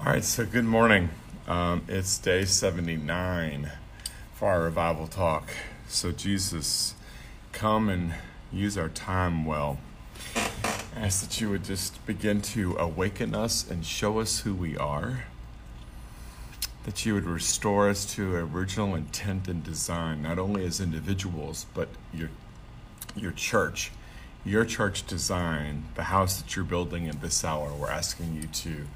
All 0.00 0.06
right, 0.06 0.24
so 0.24 0.46
good 0.46 0.64
morning. 0.64 1.10
Um, 1.46 1.82
it's 1.86 2.16
day 2.16 2.46
79 2.46 3.70
for 4.32 4.48
our 4.48 4.62
revival 4.62 5.06
talk. 5.06 5.50
So, 5.88 6.10
Jesus, 6.10 6.94
come 7.52 7.90
and 7.90 8.14
use 8.50 8.78
our 8.78 8.88
time 8.88 9.44
well. 9.44 9.78
I 10.34 11.00
ask 11.02 11.20
that 11.20 11.38
you 11.38 11.50
would 11.50 11.64
just 11.64 12.06
begin 12.06 12.40
to 12.40 12.78
awaken 12.78 13.34
us 13.34 13.70
and 13.70 13.84
show 13.84 14.20
us 14.20 14.40
who 14.40 14.54
we 14.54 14.74
are. 14.74 15.24
That 16.84 17.04
you 17.04 17.12
would 17.12 17.26
restore 17.26 17.90
us 17.90 18.06
to 18.14 18.36
original 18.36 18.94
intent 18.94 19.48
and 19.48 19.62
design, 19.62 20.22
not 20.22 20.38
only 20.38 20.64
as 20.64 20.80
individuals, 20.80 21.66
but 21.74 21.88
your, 22.10 22.30
your 23.14 23.32
church, 23.32 23.92
your 24.46 24.64
church 24.64 25.06
design, 25.06 25.84
the 25.94 26.04
house 26.04 26.40
that 26.40 26.56
you're 26.56 26.64
building 26.64 27.06
at 27.06 27.20
this 27.20 27.44
hour. 27.44 27.74
We're 27.74 27.90
asking 27.90 28.34
you 28.34 28.44
to 28.44 28.86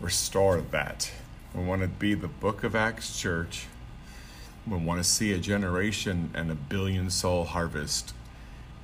restore 0.00 0.60
that. 0.60 1.10
We 1.54 1.64
want 1.64 1.82
to 1.82 1.88
be 1.88 2.14
the 2.14 2.28
Book 2.28 2.64
of 2.64 2.74
Acts 2.74 3.18
church. 3.18 3.66
We 4.66 4.76
want 4.76 5.02
to 5.02 5.08
see 5.08 5.32
a 5.32 5.38
generation 5.38 6.30
and 6.34 6.50
a 6.50 6.54
billion 6.54 7.10
soul 7.10 7.44
harvest, 7.44 8.14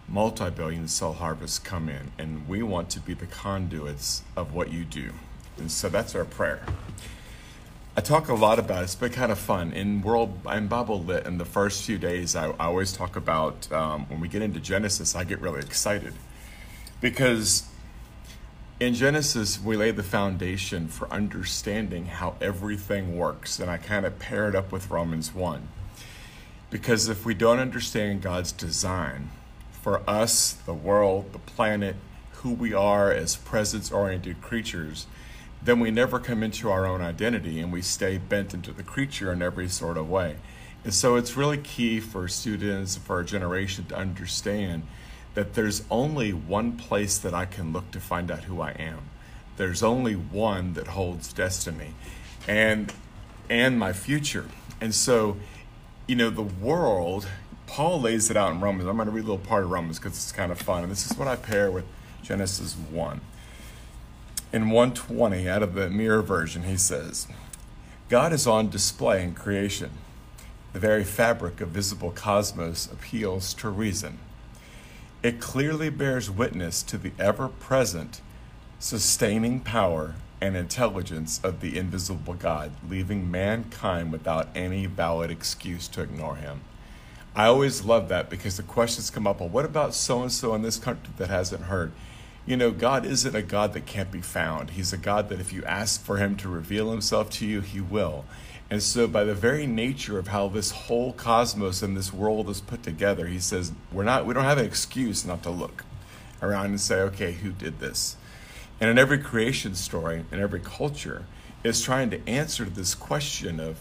multi 0.09 0.51
billion 0.51 0.89
soul 0.89 1.15
harvest 1.15 1.65
come 1.65 1.89
in. 1.89 2.13
And 2.19 2.49
we 2.49 2.63
want 2.63 2.91
to 2.91 3.01
be 3.01 3.15
the 3.15 3.27
conduits 3.27 4.23
of 4.37 4.53
what 4.53 4.73
you 4.73 4.85
do. 4.85 5.13
And 5.59 5.71
so 5.71 5.89
that's 5.89 6.15
our 6.15 6.25
prayer. 6.25 6.65
I 7.97 8.03
talk 8.03 8.29
a 8.29 8.35
lot 8.35 8.59
about 8.59 8.83
it. 8.83 8.85
It's 8.85 8.95
been 8.95 9.13
kind 9.13 9.33
of 9.33 9.39
fun. 9.39 9.73
In 9.73 10.03
World 10.03 10.39
in 10.53 10.67
Bible 10.69 11.03
Lit, 11.03 11.27
in 11.27 11.39
the 11.39 11.47
first 11.47 11.85
few 11.85 11.97
days, 11.97 12.37
I, 12.37 12.51
I 12.51 12.67
always 12.67 12.93
talk 12.93 13.17
about 13.17 13.73
um, 13.73 14.05
when 14.11 14.21
we 14.21 14.29
get 14.29 14.43
into 14.43 14.61
Genesis, 14.61 15.17
I 15.17 15.25
get 15.25 15.41
really 15.41 15.61
excited 15.61 16.13
because 17.01 17.65
in 18.79 18.93
Genesis, 18.93 19.61
we 19.61 19.77
lay 19.77 19.91
the 19.91 20.03
foundation 20.03 20.89
for 20.89 21.11
understanding 21.11 22.07
how 22.07 22.35
everything 22.41 23.17
works. 23.17 23.59
And 23.59 23.71
I 23.71 23.79
kind 23.79 24.05
of 24.05 24.19
pair 24.19 24.49
it 24.49 24.55
up 24.55 24.71
with 24.71 24.91
Romans 24.91 25.35
1. 25.35 25.69
Because 26.69 27.09
if 27.09 27.25
we 27.25 27.33
don't 27.33 27.59
understand 27.59 28.21
God's 28.21 28.53
design 28.53 29.31
for 29.71 30.03
us, 30.09 30.53
the 30.53 30.75
world, 30.75 31.33
the 31.33 31.39
planet, 31.39 31.97
who 32.43 32.53
we 32.53 32.75
are 32.75 33.11
as 33.11 33.37
presence 33.37 33.91
oriented 33.91 34.43
creatures, 34.43 35.07
then 35.63 35.81
we 35.81 35.91
never 35.91 36.19
come 36.19 36.43
into 36.43 36.71
our 36.71 36.87
own 36.87 37.01
identity 37.01 37.61
and 37.61 37.73
we 37.73 37.81
stay 37.81 38.19
bent 38.19 38.53
into 38.53 38.73
the 38.73 38.83
creature 38.83 39.33
in 39.33 39.41
every 39.41 39.69
sort 39.69 39.97
of 39.97 40.09
way. 40.09 40.37
And 40.85 40.93
so 40.93 41.17
it's 41.17 41.37
really 41.37 41.59
key 41.59 41.99
for 41.99 42.29
students, 42.29 42.97
for 42.97 43.17
our 43.17 43.25
generation 43.25 43.87
to 43.87 43.97
understand 43.97 44.83
that 45.37 45.53
there's 45.53 45.85
only 45.91 46.33
one 46.33 46.73
place 46.79 47.19
that 47.19 47.35
I 47.35 47.45
can 47.45 47.71
look 47.71 47.91
to 47.91 48.01
find 48.01 48.31
out 48.31 48.45
who 48.45 48.63
I 48.63 48.71
am. 48.71 49.01
There's 49.59 49.83
only 49.83 50.15
one 50.15 50.73
that 50.73 50.89
holds 50.89 51.31
destiny 51.31 51.93
and 52.49 52.91
and 53.51 53.79
my 53.79 53.93
future. 53.93 54.47
And 54.81 54.95
so, 54.95 55.37
you 56.07 56.17
know, 56.17 56.31
the 56.31 56.43
world, 56.43 57.29
Paul 57.67 58.01
lays 58.01 58.31
it 58.31 58.37
out 58.37 58.53
in 58.53 58.61
Romans. 58.61 58.89
I'm 58.89 58.97
going 58.97 59.09
to 59.09 59.13
read 59.13 59.25
a 59.25 59.29
little 59.29 59.47
part 59.47 59.65
of 59.65 59.71
Romans 59.71 59.99
because 59.99 60.13
it's 60.13 60.33
kind 60.33 60.51
of 60.51 60.59
fun. 60.59 60.83
And 60.83 60.91
this 60.91 61.09
is 61.09 61.19
what 61.19 61.29
I 61.29 61.37
pair 61.37 61.71
with 61.71 61.85
Genesis 62.23 62.73
1. 62.73 63.21
In 64.55 64.71
120, 64.71 65.49
out 65.49 65.63
of 65.63 65.75
the 65.75 65.91
mirror 65.91 66.23
version, 66.23 66.63
he 66.63 66.79
says, 66.79 67.29
God 68.09 68.33
is 68.33 68.47
on 68.47 68.71
display 68.71 69.23
in 69.23 69.35
creation. 69.35 69.91
The 70.73 70.81
very 70.81 71.05
fabric 71.05 71.61
of 71.61 71.69
visible 71.69 72.11
cosmos 72.11 72.91
appeals 72.91 73.53
to 73.55 73.69
reason. 73.69 74.19
It 75.27 75.41
clearly 75.41 75.91
bears 75.91 76.31
witness 76.31 76.85
to 76.85 76.97
the 76.97 77.11
ever 77.19 77.49
present, 77.49 78.21
sustaining 78.79 79.59
power 79.59 80.15
and 80.41 80.57
intelligence 80.57 81.41
of 81.43 81.61
the 81.61 81.77
invisible 81.77 82.35
God, 82.35 82.71
leaving 82.89 83.29
mankind 83.29 84.13
without 84.13 84.47
any 84.55 84.87
valid 84.87 85.33
excuse 85.33 85.89
to 85.89 86.03
ignore 86.03 86.37
him. 86.37 86.61
I 87.35 87.47
always 87.47 87.85
love 87.85 88.09
that 88.09 88.31
because 88.31 88.57
the 88.57 88.63
questions 88.63 89.11
come 89.11 89.27
up 89.27 89.41
well, 89.41 89.49
what 89.49 89.65
about 89.65 89.95
so 89.95 90.23
and 90.23 90.31
so 90.31 90.55
in 90.55 90.63
this 90.63 90.79
country 90.79 91.13
that 91.17 91.29
hasn't 91.29 91.65
heard? 91.65 91.91
You 92.47 92.57
know, 92.57 92.71
God 92.71 93.05
isn't 93.05 93.35
a 93.35 93.43
God 93.43 93.73
that 93.73 93.85
can't 93.85 94.13
be 94.13 94.21
found. 94.21 94.71
He's 94.71 94.93
a 94.93 94.97
God 94.97 95.29
that 95.31 95.41
if 95.41 95.53
you 95.53 95.65
ask 95.65 96.01
for 96.05 96.19
him 96.19 96.37
to 96.37 96.49
reveal 96.49 96.93
himself 96.93 97.31
to 97.31 97.47
you, 97.47 97.63
he 97.63 97.81
will. 97.81 98.27
And 98.69 98.83
so, 98.83 99.07
by 99.07 99.23
the 99.23 99.35
very 99.35 99.67
nature 99.67 100.19
of 100.19 100.29
how 100.29 100.49
this 100.49 100.73
whole 100.73 101.13
cosmos 101.13 101.83
and 101.83 101.97
this 101.97 102.13
world 102.13 102.51
is 102.51 102.61
put 102.61 102.83
together, 102.83 103.27
he 103.27 103.39
says, 103.39 103.73
we're 103.93 104.03
not, 104.03 104.27
we 104.27 104.35
don't 104.35 104.45
have 104.45 104.59
an 104.59 104.65
excuse 104.65 105.25
not 105.25 105.43
to 105.45 105.51
look 105.51 105.85
around 106.43 106.67
and 106.67 106.81
say, 106.81 106.97
okay, 106.97 107.33
who 107.33 107.53
did 107.53 107.79
this? 107.79 108.17
And 108.81 108.91
in 108.91 108.99
every 108.99 109.19
creation 109.19 109.75
story, 109.77 110.25
in 110.33 110.41
every 110.41 110.61
culture, 110.61 111.27
is 111.63 111.81
trying 111.81 112.11
to 112.11 112.29
answer 112.29 112.65
this 112.65 112.95
question 112.95 113.61
of 113.61 113.79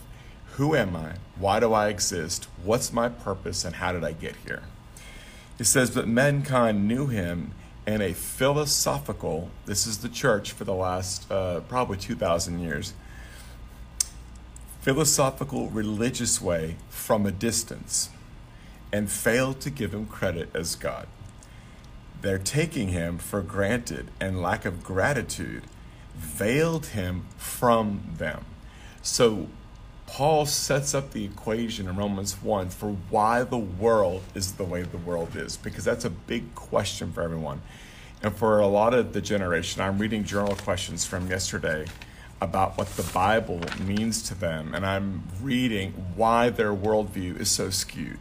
who 0.54 0.76
am 0.76 0.96
I? 0.96 1.14
Why 1.38 1.60
do 1.60 1.74
I 1.74 1.90
exist? 1.90 2.48
What's 2.64 2.94
my 2.94 3.10
purpose? 3.10 3.66
And 3.66 3.76
how 3.76 3.92
did 3.92 4.04
I 4.04 4.14
get 4.14 4.36
here? 4.46 4.64
He 5.58 5.64
says, 5.64 5.90
but 5.90 6.08
mankind 6.08 6.88
knew 6.88 7.08
him 7.08 7.52
in 7.86 8.02
a 8.02 8.14
philosophical, 8.14 9.50
this 9.66 9.86
is 9.86 10.00
the 10.00 10.10
church 10.10 10.52
for 10.52 10.64
the 10.64 10.74
last 10.74 11.30
uh, 11.32 11.60
probably 11.62 11.98
2,000 11.98 12.60
years 12.60 12.94
philosophical 14.86 15.68
religious 15.72 16.40
way 16.40 16.76
from 16.90 17.26
a 17.26 17.32
distance 17.32 18.12
and 18.94 19.10
failed 19.10 19.60
to 19.60 19.72
give 19.72 19.96
him 19.96 20.06
credit 20.06 20.48
as 20.54 20.76
God. 20.76 21.08
Their 22.22 22.38
taking 22.38 22.90
him 22.90 23.18
for 23.18 23.42
granted 23.42 24.12
and 24.20 24.44
lack 24.44 24.64
of 24.64 24.84
gratitude 24.84 25.64
veiled 26.16 26.86
him 26.86 27.26
from 27.36 28.14
them. 28.20 28.46
So 29.02 29.48
Paul 30.06 30.46
sets 30.46 30.94
up 30.94 31.14
the 31.14 31.26
equation 31.26 31.88
in 31.88 31.96
Romans 31.96 32.40
1 32.44 32.70
for 32.70 32.92
why 33.10 33.42
the 33.42 33.58
world 33.58 34.22
is 34.36 34.52
the 34.54 34.66
way 34.66 34.84
the 34.84 35.00
world 35.00 35.36
is, 35.36 35.58
because 35.58 35.84
that's 35.84 36.06
a 36.06 36.12
big 36.12 36.54
question 36.54 37.12
for 37.12 37.24
everyone. 37.24 37.64
And 38.22 38.36
for 38.36 38.60
a 38.60 38.68
lot 38.68 38.94
of 38.94 39.14
the 39.14 39.22
generation, 39.22 39.82
I'm 39.82 39.98
reading 39.98 40.24
journal 40.24 40.56
questions 40.56 41.06
from 41.06 41.28
yesterday 41.28 41.88
about 42.46 42.78
what 42.78 42.88
the 42.96 43.04
Bible 43.12 43.60
means 43.84 44.22
to 44.22 44.36
them, 44.36 44.74
and 44.74 44.86
I'm 44.86 45.24
reading 45.42 45.92
why 46.16 46.50
their 46.50 46.74
worldview 46.74 47.40
is 47.40 47.50
so 47.50 47.72
skewed. 47.72 48.20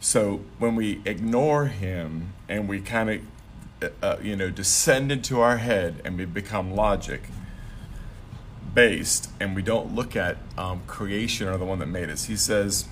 So 0.00 0.42
when 0.58 0.76
we 0.76 1.00
ignore 1.04 1.66
him 1.66 2.34
and 2.48 2.68
we 2.68 2.80
kind 2.80 3.10
of, 3.10 3.20
uh, 3.82 3.88
uh, 4.06 4.16
you 4.22 4.36
know, 4.36 4.50
descend 4.50 5.10
into 5.10 5.40
our 5.40 5.56
head 5.56 6.00
and 6.04 6.16
we 6.16 6.26
become 6.26 6.74
logic 6.74 7.22
based, 8.72 9.30
and 9.40 9.56
we 9.56 9.62
don't 9.62 9.94
look 9.94 10.14
at 10.14 10.36
um, 10.56 10.82
creation 10.86 11.48
or 11.48 11.56
the 11.56 11.64
one 11.64 11.80
that 11.80 11.86
made 11.86 12.08
us, 12.08 12.26
he 12.26 12.36
says 12.36 12.84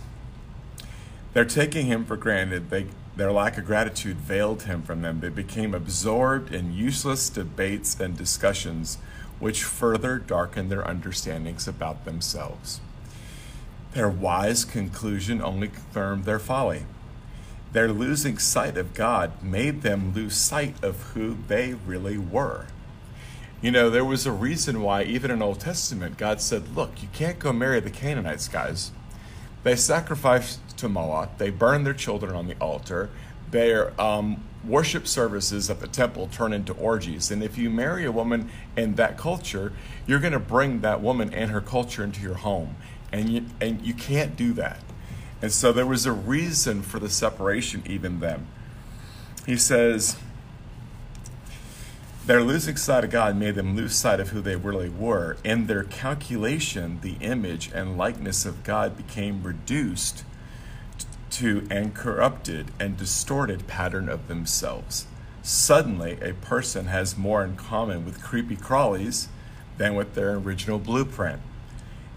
they're 1.34 1.44
taking 1.44 1.86
him 1.86 2.04
for 2.04 2.16
granted. 2.16 2.70
They 2.70 2.86
their 3.14 3.32
lack 3.32 3.58
of 3.58 3.64
gratitude 3.64 4.16
veiled 4.16 4.62
him 4.62 4.80
from 4.82 5.02
them. 5.02 5.20
They 5.20 5.28
became 5.28 5.74
absorbed 5.74 6.54
in 6.54 6.72
useless 6.72 7.28
debates 7.28 7.98
and 7.98 8.16
discussions 8.16 8.98
which 9.40 9.64
further 9.64 10.18
darkened 10.18 10.70
their 10.70 10.86
understandings 10.86 11.68
about 11.68 12.04
themselves. 12.04 12.80
Their 13.92 14.08
wise 14.08 14.64
conclusion 14.64 15.40
only 15.40 15.68
confirmed 15.68 16.24
their 16.24 16.38
folly. 16.38 16.84
Their 17.72 17.88
losing 17.88 18.38
sight 18.38 18.76
of 18.76 18.94
God 18.94 19.42
made 19.42 19.82
them 19.82 20.12
lose 20.14 20.36
sight 20.36 20.82
of 20.82 21.00
who 21.14 21.36
they 21.48 21.74
really 21.74 22.18
were. 22.18 22.66
You 23.60 23.72
know, 23.72 23.90
there 23.90 24.04
was 24.04 24.24
a 24.24 24.32
reason 24.32 24.82
why, 24.82 25.02
even 25.02 25.30
in 25.30 25.42
Old 25.42 25.60
Testament, 25.60 26.16
God 26.16 26.40
said, 26.40 26.76
Look, 26.76 27.02
you 27.02 27.08
can't 27.12 27.38
go 27.38 27.52
marry 27.52 27.80
the 27.80 27.90
Canaanites, 27.90 28.48
guys. 28.48 28.92
They 29.64 29.74
sacrificed 29.74 30.60
to 30.78 30.88
Moloch, 30.88 31.38
they 31.38 31.50
burned 31.50 31.84
their 31.84 31.94
children 31.94 32.34
on 32.34 32.46
the 32.46 32.56
altar, 32.60 33.10
their 33.50 34.00
um, 34.00 34.44
worship 34.64 35.06
services 35.06 35.70
at 35.70 35.80
the 35.80 35.86
temple 35.86 36.28
turn 36.30 36.52
into 36.52 36.72
orgies. 36.74 37.30
And 37.30 37.42
if 37.42 37.56
you 37.56 37.70
marry 37.70 38.04
a 38.04 38.12
woman 38.12 38.50
in 38.76 38.96
that 38.96 39.16
culture, 39.16 39.72
you're 40.06 40.18
going 40.18 40.32
to 40.32 40.38
bring 40.38 40.80
that 40.80 41.00
woman 41.00 41.32
and 41.32 41.50
her 41.50 41.60
culture 41.60 42.02
into 42.02 42.20
your 42.20 42.34
home. 42.34 42.76
And 43.12 43.28
you, 43.28 43.46
and 43.60 43.80
you 43.82 43.94
can't 43.94 44.36
do 44.36 44.52
that. 44.54 44.80
And 45.40 45.52
so 45.52 45.72
there 45.72 45.86
was 45.86 46.04
a 46.04 46.12
reason 46.12 46.82
for 46.82 46.98
the 46.98 47.08
separation, 47.08 47.82
even 47.86 48.20
then. 48.20 48.46
He 49.46 49.56
says, 49.56 50.16
their 52.26 52.42
losing 52.42 52.76
sight 52.76 53.04
of 53.04 53.10
God 53.10 53.36
made 53.36 53.54
them 53.54 53.74
lose 53.74 53.96
sight 53.96 54.20
of 54.20 54.28
who 54.30 54.42
they 54.42 54.56
really 54.56 54.90
were. 54.90 55.38
In 55.44 55.66
their 55.66 55.84
calculation, 55.84 56.98
the 57.00 57.14
image 57.20 57.70
and 57.72 57.96
likeness 57.96 58.44
of 58.44 58.64
God 58.64 58.98
became 58.98 59.42
reduced 59.42 60.24
to 61.30 61.66
and 61.70 61.94
corrupted 61.94 62.72
and 62.78 62.96
distorted 62.96 63.66
pattern 63.66 64.08
of 64.08 64.28
themselves. 64.28 65.06
Suddenly, 65.42 66.18
a 66.20 66.34
person 66.34 66.86
has 66.86 67.16
more 67.16 67.44
in 67.44 67.56
common 67.56 68.04
with 68.04 68.22
creepy 68.22 68.56
crawlies 68.56 69.28
than 69.78 69.94
with 69.94 70.14
their 70.14 70.34
original 70.34 70.78
blueprint. 70.78 71.40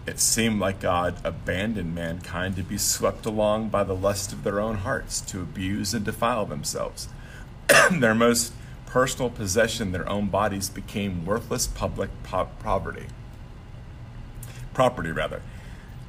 It 0.05 0.19
seemed 0.19 0.59
like 0.59 0.79
God 0.79 1.15
abandoned 1.23 1.93
mankind 1.93 2.55
to 2.55 2.63
be 2.63 2.77
swept 2.77 3.25
along 3.25 3.69
by 3.69 3.83
the 3.83 3.95
lust 3.95 4.33
of 4.33 4.43
their 4.43 4.59
own 4.59 4.77
hearts, 4.77 5.21
to 5.21 5.41
abuse 5.41 5.93
and 5.93 6.03
defile 6.03 6.45
themselves. 6.45 7.07
their 7.91 8.15
most 8.15 8.53
personal 8.87 9.29
possession, 9.29 9.91
their 9.91 10.09
own 10.09 10.27
bodies 10.27 10.69
became 10.69 11.25
worthless 11.25 11.67
public 11.67 12.09
po-. 12.23 12.49
Property, 14.73 15.11
rather. 15.11 15.41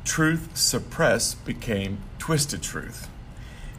Truth 0.05 0.57
suppressed 0.57 1.45
became 1.45 1.99
twisted 2.19 2.63
truth. 2.63 3.09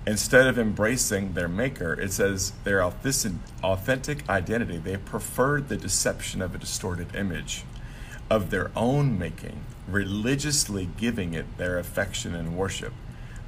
Instead 0.05 0.47
of 0.47 0.59
embracing 0.59 1.33
their 1.33 1.47
maker, 1.47 1.93
it 1.93 2.11
says 2.11 2.51
their 2.63 2.83
authentic 2.83 4.29
identity, 4.29 4.77
they 4.77 4.97
preferred 4.97 5.69
the 5.69 5.77
deception 5.77 6.41
of 6.41 6.53
a 6.53 6.57
distorted 6.57 7.15
image 7.15 7.63
of 8.29 8.49
their 8.49 8.71
own 8.75 9.19
making, 9.19 9.63
religiously 9.87 10.89
giving 10.97 11.33
it 11.33 11.57
their 11.57 11.77
affection 11.77 12.33
and 12.33 12.57
worship. 12.57 12.93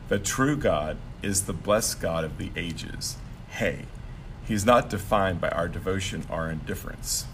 The 0.08 0.20
true 0.20 0.56
God 0.56 0.98
is 1.24 1.44
the 1.44 1.54
blessed 1.54 2.00
God 2.02 2.24
of 2.24 2.38
the 2.38 2.52
ages. 2.56 3.18
Hey, 3.50 3.86
he's 4.46 4.66
not 4.66 4.90
defined 4.90 5.42
by 5.42 5.50
our 5.50 5.68
devotion 5.68 6.26
or 6.30 6.50
indifference. 6.50 7.26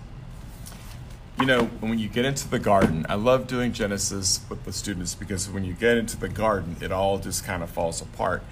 You 1.42 1.48
know, 1.48 1.64
when 1.80 1.98
you 1.98 2.08
get 2.08 2.24
into 2.24 2.48
the 2.48 2.60
garden, 2.60 3.04
I 3.10 3.16
love 3.16 3.48
doing 3.48 3.74
Genesis 3.74 4.42
with 4.48 4.64
the 4.64 4.72
students 4.72 5.16
because 5.16 5.50
when 5.50 5.64
you 5.64 5.74
get 5.74 5.98
into 5.98 6.16
the 6.16 6.30
garden, 6.30 6.76
it 6.82 6.92
all 6.92 7.18
just 7.18 7.44
kind 7.44 7.64
of 7.64 7.72
falls 7.72 8.00
apart. 8.00 8.44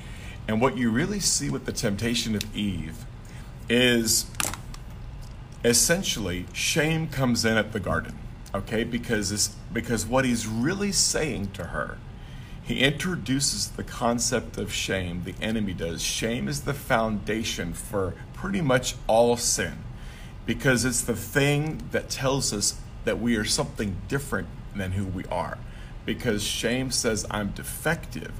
And 0.48 0.60
what 0.60 0.76
you 0.76 0.90
really 0.90 1.20
see 1.20 1.52
with 1.52 1.66
the 1.66 1.72
temptation 1.72 2.34
of 2.34 2.42
Eve 2.56 3.06
is 3.70 4.26
essentially 5.64 6.48
shame 6.52 7.08
comes 7.08 7.46
in 7.46 7.58
at 7.58 7.74
the 7.74 7.80
garden, 7.80 8.18
okay? 8.56 8.84
Because 8.84 9.32
it's, 9.32 9.50
because 9.72 10.08
what 10.08 10.26
he's 10.26 10.48
really 10.48 10.92
saying 10.92 11.52
to 11.52 11.66
her, 11.66 12.00
he 12.64 12.80
introduces 12.80 13.68
the 13.68 13.84
concept 13.84 14.58
of 14.58 14.74
shame. 14.74 15.26
The 15.26 15.36
enemy 15.44 15.74
does. 15.74 16.02
Shame 16.02 16.48
is 16.48 16.62
the 16.62 16.74
foundation 16.74 17.74
for 17.74 18.16
pretty 18.34 18.62
much 18.62 18.96
all 19.06 19.38
sin 19.38 19.84
because 20.50 20.84
it's 20.84 21.02
the 21.02 21.16
thing 21.16 21.80
that 21.92 22.10
tells 22.10 22.52
us 22.52 22.80
that 23.06 23.20
we 23.20 23.36
are 23.36 23.46
something 23.46 23.96
different 24.08 24.48
than 24.76 24.94
who 24.94 25.06
we 25.06 25.24
are. 25.26 25.60
Because 26.08 26.44
shame 26.44 26.90
says 26.90 27.24
I'm 27.30 27.52
defective 27.52 28.34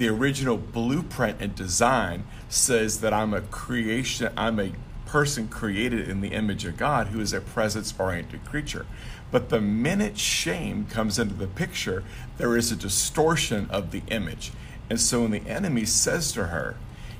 the 0.00 0.08
original 0.08 0.56
blueprint 0.56 1.36
and 1.42 1.54
design 1.54 2.24
says 2.48 3.02
that 3.02 3.12
I'm 3.12 3.34
a 3.34 3.42
creation, 3.42 4.32
I'm 4.34 4.58
a 4.58 4.72
person 5.04 5.46
created 5.46 6.08
in 6.08 6.22
the 6.22 6.28
image 6.28 6.64
of 6.64 6.78
God 6.78 7.08
who 7.08 7.20
is 7.20 7.34
a 7.34 7.40
presence 7.42 7.92
oriented 7.98 8.42
creature. 8.46 8.86
But 9.30 9.50
the 9.50 9.60
minute 9.60 10.16
shame 10.16 10.86
comes 10.86 11.18
into 11.18 11.34
the 11.34 11.46
picture, 11.46 12.02
there 12.38 12.56
is 12.56 12.72
a 12.72 12.76
distortion 12.76 13.68
of 13.68 13.90
the 13.90 14.00
image. 14.08 14.52
And 14.88 14.98
so 14.98 15.20
when 15.20 15.32
the 15.32 15.46
enemy 15.46 15.84
says 15.84 16.32
to 16.32 16.46
her, 16.46 16.76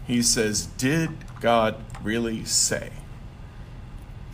he 0.06 0.22
says, 0.22 0.64
Did 0.64 1.10
God 1.42 1.76
really 2.02 2.46
say? 2.46 2.92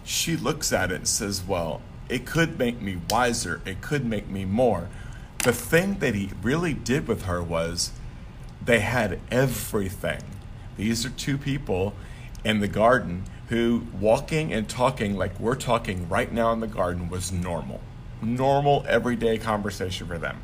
She 0.06 0.36
looks 0.36 0.72
at 0.72 0.92
it 0.92 0.94
and 0.94 1.08
says, 1.08 1.42
Well, 1.42 1.82
it 2.08 2.24
could 2.24 2.60
make 2.60 2.80
me 2.80 2.98
wiser, 3.10 3.60
it 3.66 3.80
could 3.80 4.06
make 4.06 4.28
me 4.28 4.44
more. 4.44 4.88
The 5.42 5.52
thing 5.52 5.98
that 5.98 6.14
he 6.14 6.30
really 6.42 6.74
did 6.74 7.08
with 7.08 7.24
her 7.24 7.42
was, 7.42 7.90
they 8.64 8.80
had 8.80 9.18
everything. 9.32 10.22
These 10.76 11.04
are 11.04 11.10
two 11.10 11.36
people 11.36 11.94
in 12.44 12.60
the 12.60 12.68
garden 12.68 13.24
who 13.48 13.88
walking 13.98 14.52
and 14.52 14.68
talking 14.68 15.16
like 15.16 15.38
we're 15.40 15.56
talking 15.56 16.08
right 16.08 16.32
now 16.32 16.52
in 16.52 16.60
the 16.60 16.68
garden 16.68 17.08
was 17.08 17.32
normal. 17.32 17.80
Normal, 18.22 18.84
everyday 18.88 19.38
conversation 19.38 20.06
for 20.06 20.18
them. 20.18 20.40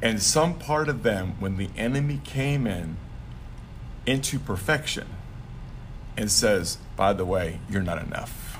And 0.00 0.22
some 0.22 0.58
part 0.58 0.88
of 0.88 1.02
them, 1.02 1.34
when 1.40 1.58
the 1.58 1.68
enemy 1.76 2.20
came 2.24 2.66
in 2.66 2.96
into 4.06 4.38
perfection 4.38 5.08
and 6.16 6.30
says, 6.30 6.78
by 6.96 7.12
the 7.12 7.24
way, 7.24 7.60
you're 7.68 7.82
not 7.82 8.02
enough. 8.02 8.58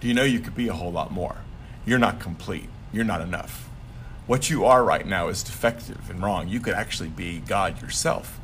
Do 0.00 0.08
you 0.08 0.14
know 0.14 0.22
you 0.22 0.40
could 0.40 0.54
be 0.54 0.68
a 0.68 0.74
whole 0.74 0.92
lot 0.92 1.10
more? 1.10 1.38
You're 1.84 1.98
not 1.98 2.20
complete. 2.20 2.68
You're 2.92 3.04
not 3.04 3.20
enough 3.20 3.68
what 4.28 4.50
you 4.50 4.66
are 4.66 4.84
right 4.84 5.06
now 5.06 5.28
is 5.28 5.42
defective 5.42 6.10
and 6.10 6.22
wrong. 6.22 6.48
You 6.48 6.60
could 6.60 6.74
actually 6.74 7.08
be 7.08 7.38
God 7.40 7.80
yourself. 7.80 8.38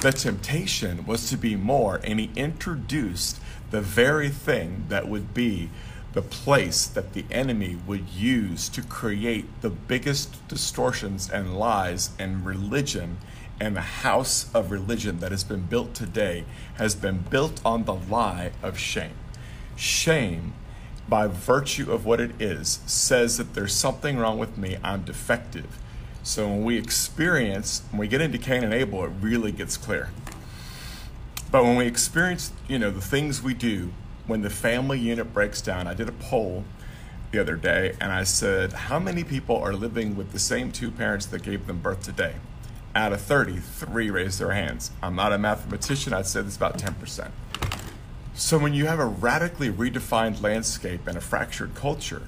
The 0.00 0.10
temptation 0.10 1.04
was 1.04 1.28
to 1.28 1.36
be 1.36 1.56
more, 1.56 2.00
and 2.02 2.18
he 2.18 2.30
introduced 2.34 3.38
the 3.70 3.82
very 3.82 4.30
thing 4.30 4.86
that 4.88 5.08
would 5.08 5.34
be 5.34 5.68
the 6.14 6.22
place 6.22 6.86
that 6.86 7.12
the 7.12 7.26
enemy 7.30 7.76
would 7.86 8.08
use 8.08 8.70
to 8.70 8.80
create 8.80 9.44
the 9.60 9.68
biggest 9.68 10.48
distortions 10.48 11.28
and 11.28 11.58
lies 11.58 12.10
and 12.18 12.46
religion 12.46 13.18
and 13.60 13.76
the 13.76 13.80
house 13.80 14.52
of 14.54 14.70
religion 14.70 15.20
that 15.20 15.30
has 15.30 15.44
been 15.44 15.62
built 15.62 15.94
today 15.94 16.44
has 16.76 16.94
been 16.94 17.18
built 17.30 17.60
on 17.64 17.84
the 17.84 17.94
lie 17.94 18.52
of 18.62 18.78
shame. 18.78 19.14
Shame 19.76 20.54
by 21.08 21.26
virtue 21.26 21.92
of 21.92 22.04
what 22.04 22.20
it 22.20 22.40
is, 22.40 22.80
says 22.86 23.36
that 23.38 23.54
there's 23.54 23.72
something 23.72 24.18
wrong 24.18 24.38
with 24.38 24.58
me, 24.58 24.76
I'm 24.82 25.04
defective. 25.04 25.78
So 26.22 26.48
when 26.48 26.64
we 26.64 26.76
experience, 26.76 27.82
when 27.90 28.00
we 28.00 28.08
get 28.08 28.20
into 28.20 28.38
Cain 28.38 28.64
and 28.64 28.74
Abel, 28.74 29.04
it 29.04 29.12
really 29.20 29.52
gets 29.52 29.76
clear. 29.76 30.10
But 31.50 31.62
when 31.62 31.76
we 31.76 31.86
experience, 31.86 32.52
you 32.66 32.78
know, 32.78 32.90
the 32.90 33.00
things 33.00 33.42
we 33.42 33.54
do 33.54 33.92
when 34.26 34.42
the 34.42 34.50
family 34.50 34.98
unit 34.98 35.32
breaks 35.32 35.60
down, 35.62 35.86
I 35.86 35.94
did 35.94 36.08
a 36.08 36.12
poll 36.12 36.64
the 37.30 37.38
other 37.38 37.56
day 37.56 37.94
and 38.00 38.10
I 38.10 38.24
said, 38.24 38.72
How 38.72 38.98
many 38.98 39.22
people 39.22 39.56
are 39.56 39.72
living 39.72 40.16
with 40.16 40.32
the 40.32 40.38
same 40.38 40.72
two 40.72 40.90
parents 40.90 41.26
that 41.26 41.42
gave 41.42 41.66
them 41.68 41.78
birth 41.78 42.02
today? 42.02 42.34
Out 42.96 43.12
of 43.12 43.20
30, 43.20 43.58
three 43.58 44.08
raised 44.08 44.40
their 44.40 44.52
hands. 44.52 44.90
I'm 45.02 45.14
not 45.14 45.30
a 45.30 45.36
mathematician, 45.36 46.14
I'd 46.14 46.24
say 46.24 46.40
it's 46.40 46.56
about 46.56 46.78
10%. 46.78 47.30
So 48.32 48.56
when 48.56 48.72
you 48.72 48.86
have 48.86 48.98
a 48.98 49.04
radically 49.04 49.68
redefined 49.68 50.40
landscape 50.42 51.06
and 51.06 51.14
a 51.14 51.20
fractured 51.20 51.74
culture, 51.74 52.22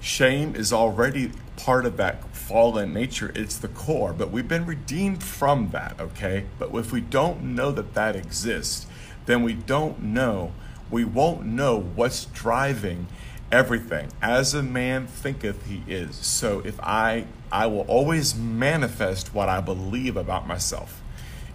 shame 0.00 0.56
is 0.56 0.72
already 0.72 1.32
part 1.58 1.84
of 1.84 1.98
that 1.98 2.34
fallen 2.34 2.94
nature. 2.94 3.30
It's 3.34 3.58
the 3.58 3.68
core, 3.68 4.14
but 4.14 4.30
we've 4.30 4.48
been 4.48 4.64
redeemed 4.64 5.22
from 5.22 5.68
that, 5.72 6.00
okay? 6.00 6.46
But 6.58 6.74
if 6.74 6.90
we 6.90 7.02
don't 7.02 7.42
know 7.54 7.70
that 7.70 7.92
that 7.92 8.16
exists, 8.16 8.86
then 9.26 9.42
we 9.42 9.52
don't 9.52 10.02
know, 10.02 10.54
we 10.90 11.04
won't 11.04 11.44
know 11.44 11.78
what's 11.78 12.24
driving 12.24 13.06
everything. 13.54 14.08
As 14.20 14.52
a 14.52 14.64
man 14.64 15.06
thinketh 15.06 15.66
he 15.66 15.82
is. 15.86 16.16
So 16.16 16.60
if 16.64 16.78
I 16.80 17.26
I 17.52 17.66
will 17.66 17.82
always 17.82 18.34
manifest 18.34 19.32
what 19.32 19.48
I 19.48 19.60
believe 19.60 20.16
about 20.16 20.48
myself. 20.48 21.00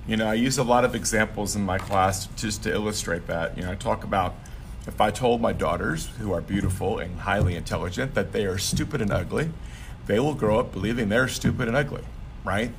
You 0.07 0.15
know, 0.15 0.27
I 0.27 0.35
use 0.35 0.57
a 0.57 0.63
lot 0.63 0.85
of 0.85 0.95
examples 0.95 1.57
in 1.57 1.63
my 1.63 1.77
class 1.77 2.27
just 2.37 2.63
to 2.63 2.71
illustrate 2.71 3.27
that. 3.27 3.57
You 3.57 3.63
know, 3.63 3.71
I 3.71 3.75
talk 3.75 4.05
about 4.05 4.35
if 4.87 5.01
I 5.01 5.11
told 5.11 5.41
my 5.41 5.51
daughters, 5.51 6.07
who 6.19 6.31
are 6.31 6.39
beautiful 6.39 6.99
and 6.99 7.19
highly 7.19 7.55
intelligent, 7.55 8.15
that 8.15 8.31
they 8.31 8.45
are 8.45 8.57
stupid 8.57 9.01
and 9.01 9.11
ugly, 9.11 9.51
they 10.07 10.19
will 10.19 10.33
grow 10.33 10.57
up 10.57 10.71
believing 10.71 11.09
they're 11.09 11.27
stupid 11.27 11.67
and 11.67 11.75
ugly, 11.75 12.03
right? 12.45 12.71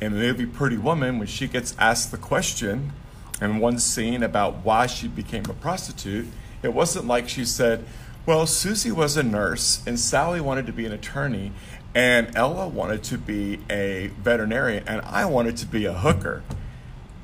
In 0.00 0.12
the 0.12 0.18
movie 0.18 0.44
Pretty 0.44 0.76
Woman, 0.76 1.18
when 1.18 1.28
she 1.28 1.46
gets 1.46 1.74
asked 1.78 2.10
the 2.10 2.18
question 2.18 2.92
in 3.40 3.60
one 3.60 3.78
scene 3.78 4.24
about 4.24 4.64
why 4.64 4.88
she 4.88 5.06
became 5.06 5.44
a 5.44 5.54
prostitute, 5.54 6.26
it 6.64 6.74
wasn't 6.74 7.06
like 7.06 7.28
she 7.28 7.44
said, 7.44 7.84
Well, 8.26 8.48
Susie 8.48 8.90
was 8.90 9.16
a 9.16 9.22
nurse, 9.22 9.86
and 9.86 10.00
Sally 10.00 10.40
wanted 10.40 10.66
to 10.66 10.72
be 10.72 10.84
an 10.84 10.90
attorney, 10.90 11.52
and 11.94 12.36
Ella 12.36 12.66
wanted 12.66 13.04
to 13.04 13.18
be 13.18 13.60
a 13.70 14.08
veterinarian, 14.18 14.82
and 14.88 15.00
I 15.02 15.26
wanted 15.26 15.56
to 15.58 15.66
be 15.66 15.84
a 15.84 15.92
hooker. 15.92 16.42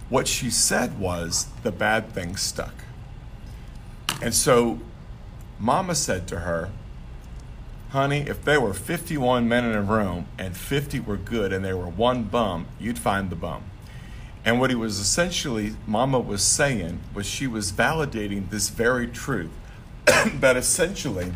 What 0.08 0.28
she 0.28 0.48
said 0.48 1.00
was 1.00 1.48
the 1.64 1.72
bad 1.72 2.12
thing 2.12 2.36
stuck. 2.36 2.84
And 4.22 4.32
so 4.32 4.78
Mama 5.58 5.96
said 5.96 6.28
to 6.28 6.40
her, 6.40 6.70
Honey, 7.90 8.20
if 8.20 8.44
there 8.44 8.60
were 8.60 8.72
51 8.72 9.48
men 9.48 9.64
in 9.64 9.72
a 9.72 9.82
room 9.82 10.26
and 10.38 10.56
50 10.56 11.00
were 11.00 11.16
good 11.16 11.52
and 11.52 11.64
there 11.64 11.76
were 11.76 11.88
one 11.88 12.22
bum, 12.22 12.68
you'd 12.78 12.98
find 12.98 13.28
the 13.28 13.36
bum. 13.36 13.64
And 14.44 14.60
what 14.60 14.70
he 14.70 14.76
was 14.76 15.00
essentially, 15.00 15.74
Mama 15.84 16.20
was 16.20 16.44
saying, 16.44 17.00
was 17.12 17.26
she 17.26 17.48
was 17.48 17.72
validating 17.72 18.50
this 18.50 18.68
very 18.68 19.08
truth 19.08 19.50
that 20.40 20.56
essentially, 20.56 21.32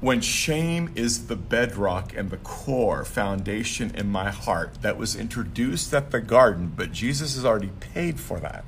when 0.00 0.20
shame 0.20 0.92
is 0.94 1.28
the 1.28 1.36
bedrock 1.36 2.14
and 2.14 2.30
the 2.30 2.36
core 2.36 3.04
foundation 3.04 3.90
in 3.94 4.06
my 4.06 4.30
heart 4.30 4.82
that 4.82 4.98
was 4.98 5.16
introduced 5.16 5.94
at 5.94 6.10
the 6.10 6.20
garden, 6.20 6.72
but 6.76 6.92
Jesus 6.92 7.34
has 7.36 7.44
already 7.44 7.70
paid 7.80 8.20
for 8.20 8.38
that. 8.40 8.64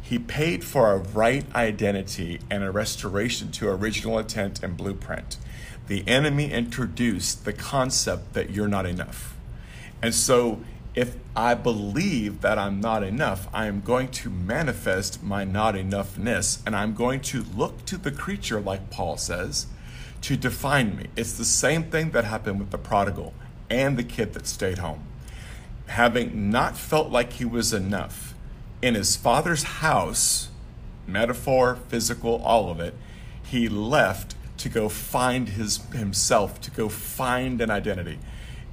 He 0.00 0.18
paid 0.18 0.64
for 0.64 0.90
a 0.90 0.96
right 0.96 1.44
identity 1.54 2.40
and 2.50 2.64
a 2.64 2.70
restoration 2.70 3.52
to 3.52 3.68
original 3.68 4.18
intent 4.18 4.62
and 4.62 4.74
blueprint. 4.74 5.36
The 5.88 6.02
enemy 6.08 6.50
introduced 6.50 7.44
the 7.44 7.52
concept 7.52 8.32
that 8.32 8.48
you're 8.48 8.68
not 8.68 8.86
enough. 8.86 9.36
And 10.00 10.14
so, 10.14 10.62
if 10.98 11.14
I 11.36 11.54
believe 11.54 12.40
that 12.40 12.58
I'm 12.58 12.80
not 12.80 13.04
enough, 13.04 13.46
I 13.54 13.66
am 13.66 13.82
going 13.82 14.08
to 14.08 14.30
manifest 14.30 15.22
my 15.22 15.44
not 15.44 15.76
enoughness 15.76 16.60
and 16.66 16.74
I'm 16.74 16.92
going 16.92 17.20
to 17.20 17.44
look 17.54 17.84
to 17.86 17.96
the 17.96 18.10
creature, 18.10 18.60
like 18.60 18.90
Paul 18.90 19.16
says 19.16 19.68
to 20.22 20.36
define 20.36 20.96
me. 20.96 21.06
It's 21.14 21.34
the 21.34 21.44
same 21.44 21.84
thing 21.84 22.10
that 22.10 22.24
happened 22.24 22.58
with 22.58 22.72
the 22.72 22.78
prodigal 22.78 23.32
and 23.70 23.96
the 23.96 24.02
kid 24.02 24.32
that 24.34 24.48
stayed 24.48 24.78
home. 24.78 25.04
Having 25.86 26.50
not 26.50 26.76
felt 26.76 27.12
like 27.12 27.34
he 27.34 27.44
was 27.44 27.72
enough, 27.72 28.34
in 28.82 28.96
his 28.96 29.14
father's 29.14 29.62
house, 29.62 30.48
metaphor, 31.06 31.78
physical, 31.88 32.42
all 32.42 32.72
of 32.72 32.80
it, 32.80 32.94
he 33.40 33.68
left 33.68 34.34
to 34.56 34.68
go 34.68 34.88
find 34.88 35.50
his 35.50 35.76
himself, 35.92 36.60
to 36.62 36.72
go 36.72 36.88
find 36.88 37.60
an 37.60 37.70
identity. 37.70 38.18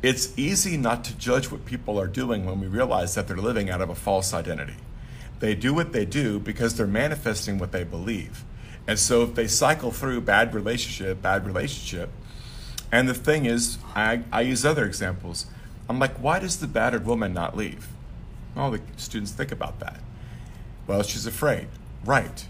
It's 0.01 0.37
easy 0.37 0.77
not 0.77 1.03
to 1.05 1.17
judge 1.17 1.49
what 1.49 1.65
people 1.65 1.99
are 1.99 2.07
doing 2.07 2.45
when 2.45 2.59
we 2.59 2.67
realize 2.67 3.15
that 3.15 3.27
they're 3.27 3.37
living 3.37 3.69
out 3.69 3.81
of 3.81 3.89
a 3.89 3.95
false 3.95 4.33
identity. 4.33 4.75
They 5.39 5.55
do 5.55 5.73
what 5.73 5.93
they 5.93 6.05
do 6.05 6.39
because 6.39 6.75
they're 6.75 6.87
manifesting 6.87 7.57
what 7.57 7.71
they 7.71 7.83
believe. 7.83 8.43
And 8.87 8.99
so 8.99 9.23
if 9.23 9.35
they 9.35 9.47
cycle 9.47 9.91
through 9.91 10.21
bad 10.21 10.53
relationship, 10.53 11.21
bad 11.21 11.45
relationship, 11.45 12.09
and 12.91 13.09
the 13.09 13.13
thing 13.13 13.45
is, 13.45 13.77
I, 13.95 14.21
I 14.31 14.41
use 14.41 14.63
other 14.63 14.85
examples. 14.85 15.47
I'm 15.89 15.99
like, 15.99 16.15
why 16.17 16.39
does 16.39 16.59
the 16.59 16.67
battered 16.67 17.05
woman 17.05 17.33
not 17.33 17.57
leave? 17.57 17.87
Well, 18.55 18.71
the 18.71 18.81
students 18.95 19.31
think 19.31 19.51
about 19.51 19.79
that. 19.79 19.99
Well, 20.87 21.03
she's 21.03 21.25
afraid. 21.25 21.67
Right. 22.05 22.45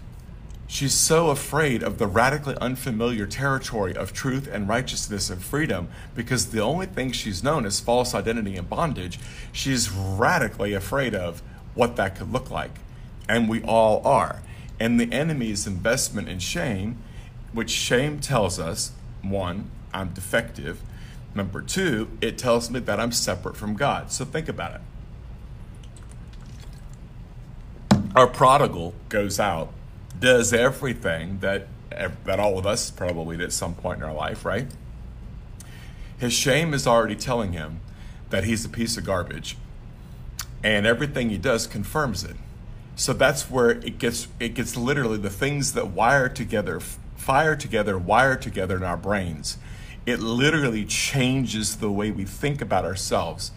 She's 0.68 0.94
so 0.94 1.30
afraid 1.30 1.82
of 1.82 1.98
the 1.98 2.08
radically 2.08 2.56
unfamiliar 2.60 3.26
territory 3.26 3.94
of 3.94 4.12
truth 4.12 4.48
and 4.50 4.68
righteousness 4.68 5.30
and 5.30 5.40
freedom 5.40 5.88
because 6.14 6.46
the 6.50 6.60
only 6.60 6.86
thing 6.86 7.12
she's 7.12 7.44
known 7.44 7.64
is 7.64 7.78
false 7.78 8.14
identity 8.14 8.56
and 8.56 8.68
bondage. 8.68 9.20
She's 9.52 9.90
radically 9.90 10.72
afraid 10.72 11.14
of 11.14 11.40
what 11.74 11.94
that 11.96 12.16
could 12.16 12.32
look 12.32 12.50
like. 12.50 12.78
And 13.28 13.48
we 13.48 13.62
all 13.62 14.04
are. 14.04 14.42
And 14.80 14.98
the 14.98 15.12
enemy's 15.12 15.66
investment 15.66 16.28
in 16.28 16.40
shame, 16.40 16.98
which 17.52 17.70
shame 17.70 18.18
tells 18.18 18.58
us 18.58 18.92
one, 19.22 19.70
I'm 19.94 20.12
defective. 20.12 20.80
Number 21.34 21.62
two, 21.62 22.08
it 22.20 22.38
tells 22.38 22.70
me 22.70 22.80
that 22.80 22.98
I'm 22.98 23.12
separate 23.12 23.56
from 23.56 23.74
God. 23.74 24.10
So 24.10 24.24
think 24.24 24.48
about 24.48 24.74
it. 24.74 24.80
Our 28.16 28.26
prodigal 28.26 28.94
goes 29.08 29.38
out 29.38 29.72
does 30.20 30.52
everything 30.52 31.38
that 31.40 31.68
that 32.24 32.40
all 32.40 32.58
of 32.58 32.66
us 32.66 32.90
probably 32.90 33.36
did 33.36 33.44
at 33.44 33.52
some 33.52 33.74
point 33.74 33.98
in 33.98 34.04
our 34.04 34.14
life, 34.14 34.44
right? 34.44 34.66
His 36.18 36.32
shame 36.32 36.74
is 36.74 36.86
already 36.86 37.16
telling 37.16 37.52
him 37.52 37.80
that 38.30 38.44
he's 38.44 38.64
a 38.64 38.68
piece 38.68 38.96
of 38.96 39.04
garbage, 39.04 39.56
and 40.62 40.86
everything 40.86 41.30
he 41.30 41.38
does 41.38 41.66
confirms 41.66 42.24
it. 42.24 42.36
So 42.96 43.12
that's 43.12 43.50
where 43.50 43.70
it 43.70 43.98
gets 43.98 44.28
it 44.40 44.54
gets 44.54 44.76
literally 44.76 45.18
the 45.18 45.30
things 45.30 45.72
that 45.74 45.88
wire 45.88 46.28
together, 46.28 46.80
fire 46.80 47.56
together, 47.56 47.98
wire 47.98 48.36
together 48.36 48.76
in 48.76 48.82
our 48.82 48.96
brains. 48.96 49.58
It 50.06 50.20
literally 50.20 50.84
changes 50.84 51.76
the 51.76 51.90
way 51.90 52.10
we 52.10 52.24
think 52.24 52.62
about 52.62 52.84
ourselves. 52.84 53.50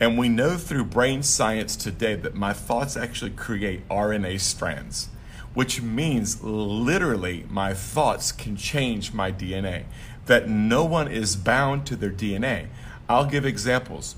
And 0.00 0.16
we 0.16 0.30
know 0.30 0.56
through 0.56 0.86
brain 0.86 1.22
science 1.22 1.76
today 1.76 2.14
that 2.14 2.34
my 2.34 2.54
thoughts 2.54 2.96
actually 2.96 3.32
create 3.32 3.86
RNA 3.90 4.40
strands 4.40 5.10
which 5.54 5.82
means 5.82 6.42
literally 6.42 7.44
my 7.48 7.74
thoughts 7.74 8.32
can 8.32 8.56
change 8.56 9.12
my 9.12 9.32
DNA, 9.32 9.84
that 10.26 10.48
no 10.48 10.84
one 10.84 11.08
is 11.08 11.36
bound 11.36 11.86
to 11.86 11.96
their 11.96 12.10
DNA. 12.10 12.68
I'll 13.08 13.26
give 13.26 13.44
examples. 13.44 14.14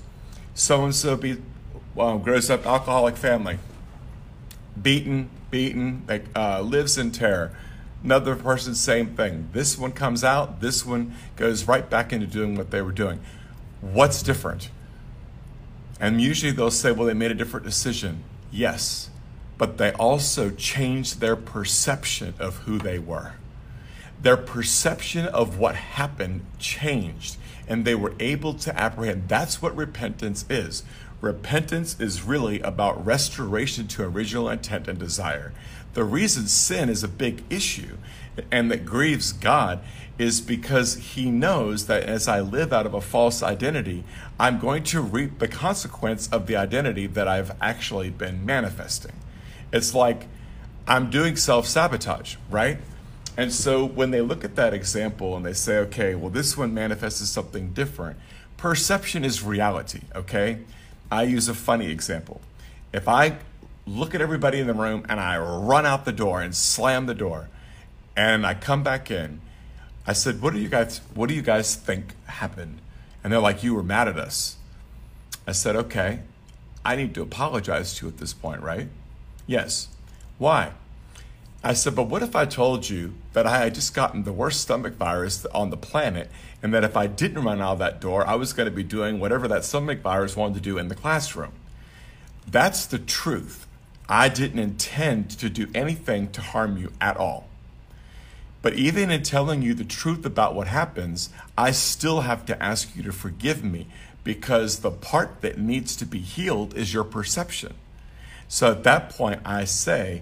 So 0.53 0.83
and 0.83 0.93
so 0.93 1.15
be 1.15 1.41
well, 1.95 2.17
grows 2.17 2.49
up 2.49 2.65
alcoholic 2.65 3.17
family, 3.17 3.59
beaten, 4.81 5.29
beaten, 5.51 6.07
uh, 6.35 6.61
lives 6.61 6.97
in 6.97 7.11
terror. 7.11 7.55
Another 8.03 8.35
person, 8.35 8.75
same 8.75 9.15
thing. 9.15 9.49
This 9.53 9.77
one 9.77 9.91
comes 9.91 10.23
out, 10.23 10.59
this 10.59 10.85
one 10.85 11.13
goes 11.35 11.67
right 11.67 11.89
back 11.89 12.11
into 12.11 12.27
doing 12.27 12.55
what 12.55 12.71
they 12.71 12.81
were 12.81 12.91
doing. 12.91 13.19
What's 13.79 14.23
different? 14.23 14.69
And 15.99 16.19
usually 16.19 16.51
they'll 16.51 16.71
say, 16.71 16.91
well, 16.91 17.07
they 17.07 17.13
made 17.13 17.31
a 17.31 17.35
different 17.35 17.65
decision. 17.65 18.23
Yes, 18.51 19.09
but 19.57 19.77
they 19.77 19.91
also 19.93 20.49
changed 20.49 21.19
their 21.19 21.35
perception 21.35 22.33
of 22.39 22.57
who 22.57 22.77
they 22.77 22.99
were. 22.99 23.33
Their 24.21 24.37
perception 24.37 25.25
of 25.25 25.57
what 25.57 25.75
happened 25.75 26.45
changed, 26.59 27.37
and 27.67 27.83
they 27.85 27.95
were 27.95 28.13
able 28.19 28.53
to 28.55 28.79
apprehend. 28.79 29.27
That's 29.27 29.61
what 29.61 29.75
repentance 29.75 30.45
is. 30.49 30.83
Repentance 31.21 31.99
is 31.99 32.23
really 32.23 32.59
about 32.61 33.05
restoration 33.05 33.87
to 33.87 34.03
original 34.03 34.49
intent 34.49 34.87
and 34.87 34.99
desire. 34.99 35.53
The 35.93 36.03
reason 36.03 36.47
sin 36.47 36.89
is 36.89 37.03
a 37.03 37.07
big 37.07 37.43
issue 37.49 37.97
and 38.51 38.71
that 38.71 38.85
grieves 38.85 39.31
God 39.31 39.79
is 40.17 40.41
because 40.41 40.95
He 40.95 41.29
knows 41.29 41.87
that 41.87 42.03
as 42.03 42.27
I 42.27 42.39
live 42.41 42.73
out 42.73 42.85
of 42.85 42.93
a 42.93 43.01
false 43.01 43.41
identity, 43.41 44.03
I'm 44.39 44.59
going 44.59 44.83
to 44.85 45.01
reap 45.01 45.39
the 45.39 45.47
consequence 45.47 46.27
of 46.27 46.47
the 46.47 46.55
identity 46.55 47.07
that 47.07 47.27
I've 47.27 47.55
actually 47.61 48.09
been 48.09 48.45
manifesting. 48.45 49.13
It's 49.73 49.93
like 49.93 50.27
I'm 50.87 51.09
doing 51.09 51.35
self 51.35 51.67
sabotage, 51.67 52.37
right? 52.49 52.77
And 53.35 53.51
so 53.51 53.83
when 53.83 54.11
they 54.11 54.21
look 54.21 54.43
at 54.43 54.55
that 54.55 54.73
example 54.73 55.35
and 55.35 55.45
they 55.45 55.53
say, 55.53 55.77
okay, 55.77 56.13
well, 56.13 56.29
this 56.29 56.55
one 56.55 56.73
manifests 56.73 57.19
as 57.21 57.29
something 57.29 57.73
different, 57.73 58.17
perception 58.57 59.25
is 59.25 59.41
reality, 59.41 60.01
okay? 60.15 60.59
I 61.11 61.23
use 61.23 61.49
a 61.49 61.55
funny 61.55 61.89
example. 61.89 62.41
If 62.93 63.07
I 63.07 63.37
look 63.87 64.13
at 64.13 64.21
everybody 64.21 64.59
in 64.59 64.67
the 64.67 64.73
room 64.73 65.03
and 65.09 65.19
I 65.19 65.37
run 65.37 65.85
out 65.85 66.05
the 66.05 66.11
door 66.11 66.41
and 66.41 66.55
slam 66.55 67.07
the 67.07 67.15
door 67.15 67.49
and 68.15 68.45
I 68.45 68.53
come 68.53 68.83
back 68.83 69.09
in, 69.09 69.41
I 70.05 70.13
said, 70.13 70.41
what 70.41 70.53
do 70.53 70.59
you 70.59 70.69
guys 70.69 71.01
what 71.15 71.29
do 71.29 71.35
you 71.35 71.41
guys 71.41 71.75
think 71.75 72.13
happened? 72.25 72.79
And 73.23 73.33
they're 73.33 73.39
like, 73.39 73.63
you 73.63 73.73
were 73.73 73.83
mad 73.83 74.07
at 74.07 74.17
us. 74.17 74.57
I 75.47 75.53
said, 75.53 75.75
okay, 75.75 76.19
I 76.85 76.95
need 76.95 77.15
to 77.15 77.21
apologize 77.21 77.95
to 77.95 78.05
you 78.05 78.11
at 78.11 78.19
this 78.19 78.33
point, 78.33 78.61
right? 78.61 78.89
Yes. 79.47 79.89
Why? 80.37 80.71
I 81.63 81.73
said, 81.73 81.95
but 81.95 82.09
what 82.09 82.21
if 82.21 82.35
I 82.35 82.45
told 82.45 82.89
you 82.89 83.13
that 83.31 83.47
I 83.47 83.59
had 83.59 83.75
just 83.75 83.93
gotten 83.93 84.23
the 84.23 84.33
worst 84.33 84.61
stomach 84.61 84.95
virus 84.95 85.45
on 85.47 85.69
the 85.69 85.77
planet, 85.77 86.29
and 86.61 86.73
that 86.73 86.83
if 86.83 86.97
I 86.97 87.07
didn't 87.07 87.43
run 87.43 87.61
out 87.61 87.73
of 87.73 87.79
that 87.79 88.01
door, 88.01 88.27
I 88.27 88.35
was 88.35 88.51
going 88.51 88.65
to 88.67 88.75
be 88.75 88.83
doing 88.83 89.19
whatever 89.19 89.47
that 89.47 89.63
stomach 89.63 90.01
virus 90.01 90.35
wanted 90.35 90.55
to 90.55 90.59
do 90.61 90.77
in 90.77 90.89
the 90.89 90.95
classroom? 90.95 91.53
That's 92.45 92.85
the 92.85 92.99
truth. 92.99 93.65
I 94.09 94.27
didn't 94.27 94.59
intend 94.59 95.29
to 95.39 95.49
do 95.49 95.69
anything 95.73 96.31
to 96.31 96.41
harm 96.41 96.77
you 96.77 96.91
at 96.99 97.15
all. 97.15 97.47
But 98.61 98.73
even 98.73 99.09
in 99.11 99.23
telling 99.23 99.61
you 99.61 99.73
the 99.73 99.83
truth 99.83 100.25
about 100.25 100.55
what 100.55 100.67
happens, 100.67 101.29
I 101.57 101.71
still 101.71 102.21
have 102.21 102.45
to 102.47 102.61
ask 102.61 102.95
you 102.95 103.03
to 103.03 103.11
forgive 103.11 103.63
me 103.63 103.87
because 104.23 104.79
the 104.79 104.91
part 104.91 105.41
that 105.41 105.57
needs 105.57 105.95
to 105.97 106.05
be 106.05 106.19
healed 106.19 106.75
is 106.75 106.93
your 106.93 107.03
perception. 107.03 107.73
So 108.47 108.71
at 108.71 108.83
that 108.83 109.09
point, 109.09 109.41
I 109.45 109.65
say, 109.65 110.21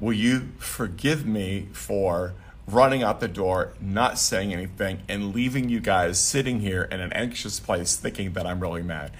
Will 0.00 0.12
you 0.12 0.48
forgive 0.58 1.24
me 1.24 1.68
for 1.72 2.34
running 2.66 3.02
out 3.02 3.20
the 3.20 3.28
door, 3.28 3.74
not 3.80 4.18
saying 4.18 4.52
anything, 4.52 5.02
and 5.08 5.32
leaving 5.34 5.68
you 5.68 5.80
guys 5.80 6.18
sitting 6.18 6.60
here 6.60 6.82
in 6.82 7.00
an 7.00 7.12
anxious 7.12 7.60
place 7.60 7.96
thinking 7.96 8.32
that 8.32 8.46
I'm 8.46 8.60
really 8.60 8.82
mad? 8.82 9.12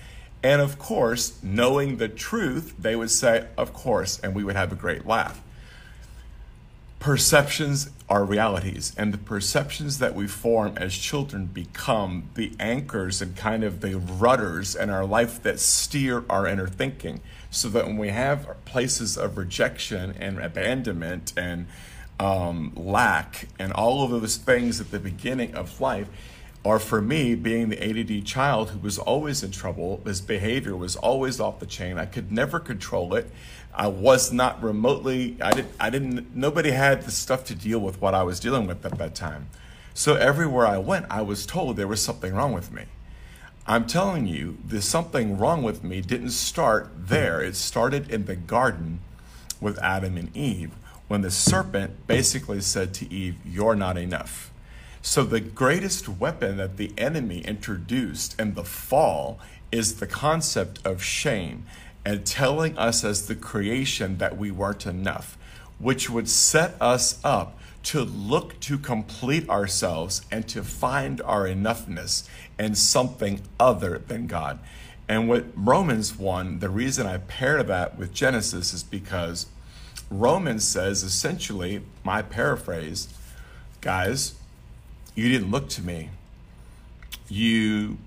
And 0.43 0.61
of 0.61 0.79
course, 0.79 1.38
knowing 1.43 1.97
the 1.97 2.09
truth, 2.09 2.75
they 2.79 2.97
would 2.97 3.11
say, 3.11 3.47
Of 3.57 3.73
course, 3.73 4.19
and 4.21 4.35
we 4.35 4.45
would 4.45 4.57
have 4.57 4.73
a 4.73 4.76
great 4.76 5.07
laugh 5.07 5.41
perceptions 7.05 7.91
are 8.09 8.25
realities, 8.25 8.95
and 8.97 9.12
the 9.12 9.19
perceptions 9.19 9.99
that 9.99 10.14
we 10.14 10.26
form 10.26 10.73
as 10.79 10.97
children 10.97 11.45
become 11.45 12.31
the 12.33 12.50
anchors 12.59 13.21
and 13.21 13.37
kind 13.37 13.62
of 13.62 13.83
the 13.83 13.95
rudders 13.99 14.75
in 14.75 14.88
our 14.88 15.05
life 15.05 15.43
that 15.43 15.61
steer 15.61 16.25
our 16.31 16.47
inner 16.47 16.67
thinking. 16.67 17.21
So 17.55 17.69
that 17.69 17.87
when 17.87 17.97
we 17.97 18.09
have 18.09 18.49
places 18.65 19.17
of 19.17 19.39
rejection 19.39 20.15
and 20.19 20.41
abandonment 20.41 21.33
and 21.37 21.67
um, 22.19 22.73
lack 22.75 23.49
and 23.59 23.73
all 23.73 24.03
of 24.03 24.11
those 24.11 24.37
things 24.37 24.81
at 24.81 24.91
the 24.91 24.99
beginning 24.99 25.55
of 25.55 25.81
life, 25.81 26.09
or 26.65 26.79
for 26.79 27.01
me, 27.01 27.35
being 27.35 27.69
the 27.69 27.79
ADD 27.81 28.25
child 28.27 28.71
who 28.71 28.79
was 28.79 28.99
always 28.99 29.43
in 29.43 29.51
trouble, 29.51 30.01
his 30.05 30.21
behavior 30.21 30.75
was 30.75 30.97
always 30.97 31.39
off 31.39 31.61
the 31.61 31.67
chain. 31.67 31.99
I 31.99 32.07
could 32.07 32.33
never 32.33 32.59
control 32.59 33.15
it. 33.15 33.31
I 33.75 33.89
was 33.89 34.33
not 34.33 34.63
remotely, 34.63 35.37
I 35.41 35.53
didn't, 35.53 35.73
I 35.79 35.91
didn't, 35.91 36.35
nobody 36.35 36.71
had 36.71 37.03
the 37.03 37.11
stuff 37.11 37.45
to 37.45 37.55
deal 37.55 37.81
with 37.81 38.01
what 38.01 38.15
I 38.15 38.23
was 38.23 38.41
dealing 38.41 38.67
with 38.67 38.85
at 38.87 38.99
that 38.99 39.15
time. 39.15 39.49
So 39.95 40.15
everywhere 40.15 40.67
I 40.67 40.79
went, 40.79 41.07
I 41.11 41.23
was 41.23 41.45
told 41.45 41.77
there 41.77 41.87
was 41.87 42.03
something 42.03 42.35
wrong 42.35 42.53
with 42.53 42.73
me. 42.73 42.85
I'm 43.66 43.87
telling 43.87 44.26
you, 44.26 44.59
the 44.66 44.83
something 44.83 45.38
wrong 45.38 45.62
with 45.62 45.83
me 45.83 46.02
didn't 46.02 46.33
start 46.33 46.90
there. 46.97 47.40
It 47.40 47.56
started 47.56 48.11
in 48.11 48.26
the 48.26 48.37
garden 48.37 49.00
with 49.59 49.78
Adam 49.78 50.18
and 50.18 50.37
Eve 50.37 50.73
when 51.09 51.23
the 51.23 51.30
serpent 51.30 52.06
basically 52.06 52.61
said 52.61 52.92
to 52.94 53.11
Eve, 53.11 53.37
You're 53.42 53.75
not 53.75 53.97
enough. 53.97 54.50
So, 55.00 55.25
the 55.25 55.40
greatest 55.40 56.11
weapon 56.11 56.59
that 56.59 56.76
the 56.76 56.92
enemy 56.99 57.40
introduced 57.40 58.38
in 58.38 58.52
the 58.52 58.64
fall 58.64 59.38
is 59.73 59.94
the 59.94 60.06
concept 60.06 60.80
of 60.85 61.02
shame 61.02 61.64
and 62.04 62.26
telling 62.26 62.76
us 62.76 63.02
as 63.02 63.28
the 63.28 63.35
creation 63.35 64.18
that 64.18 64.37
we 64.37 64.50
weren't 64.50 64.85
enough, 64.85 65.38
which 65.78 66.11
would 66.11 66.28
set 66.28 66.75
us 66.83 67.18
up 67.25 67.59
to 67.85 68.02
look 68.02 68.59
to 68.61 68.78
complete 68.78 69.49
ourselves 69.49 70.23
and 70.30 70.49
to 70.49 70.62
find 70.62 71.21
our 71.23 71.47
enoughness 71.47 72.26
in 72.59 72.75
something 72.75 73.41
other 73.59 73.99
than 73.99 74.27
God. 74.27 74.59
And 75.09 75.29
what 75.29 75.45
Romans 75.55 76.17
1, 76.17 76.61
the 76.61 76.71
reason 76.71 77.07
I 77.07 77.19
pair 77.19 77.63
that 77.63 77.99
with 77.99 78.15
Genesis 78.15 78.73
is 78.73 78.83
because 78.83 79.47
Romans 80.11 80.67
says 80.67 81.03
essentially, 81.03 81.83
my 82.03 82.23
paraphrase, 82.23 83.09
guys, 83.81 84.35
you 85.15 85.29
didn't 85.29 85.51
look 85.51 85.69
to 85.71 85.83
me. 85.83 86.11
You 87.29 87.99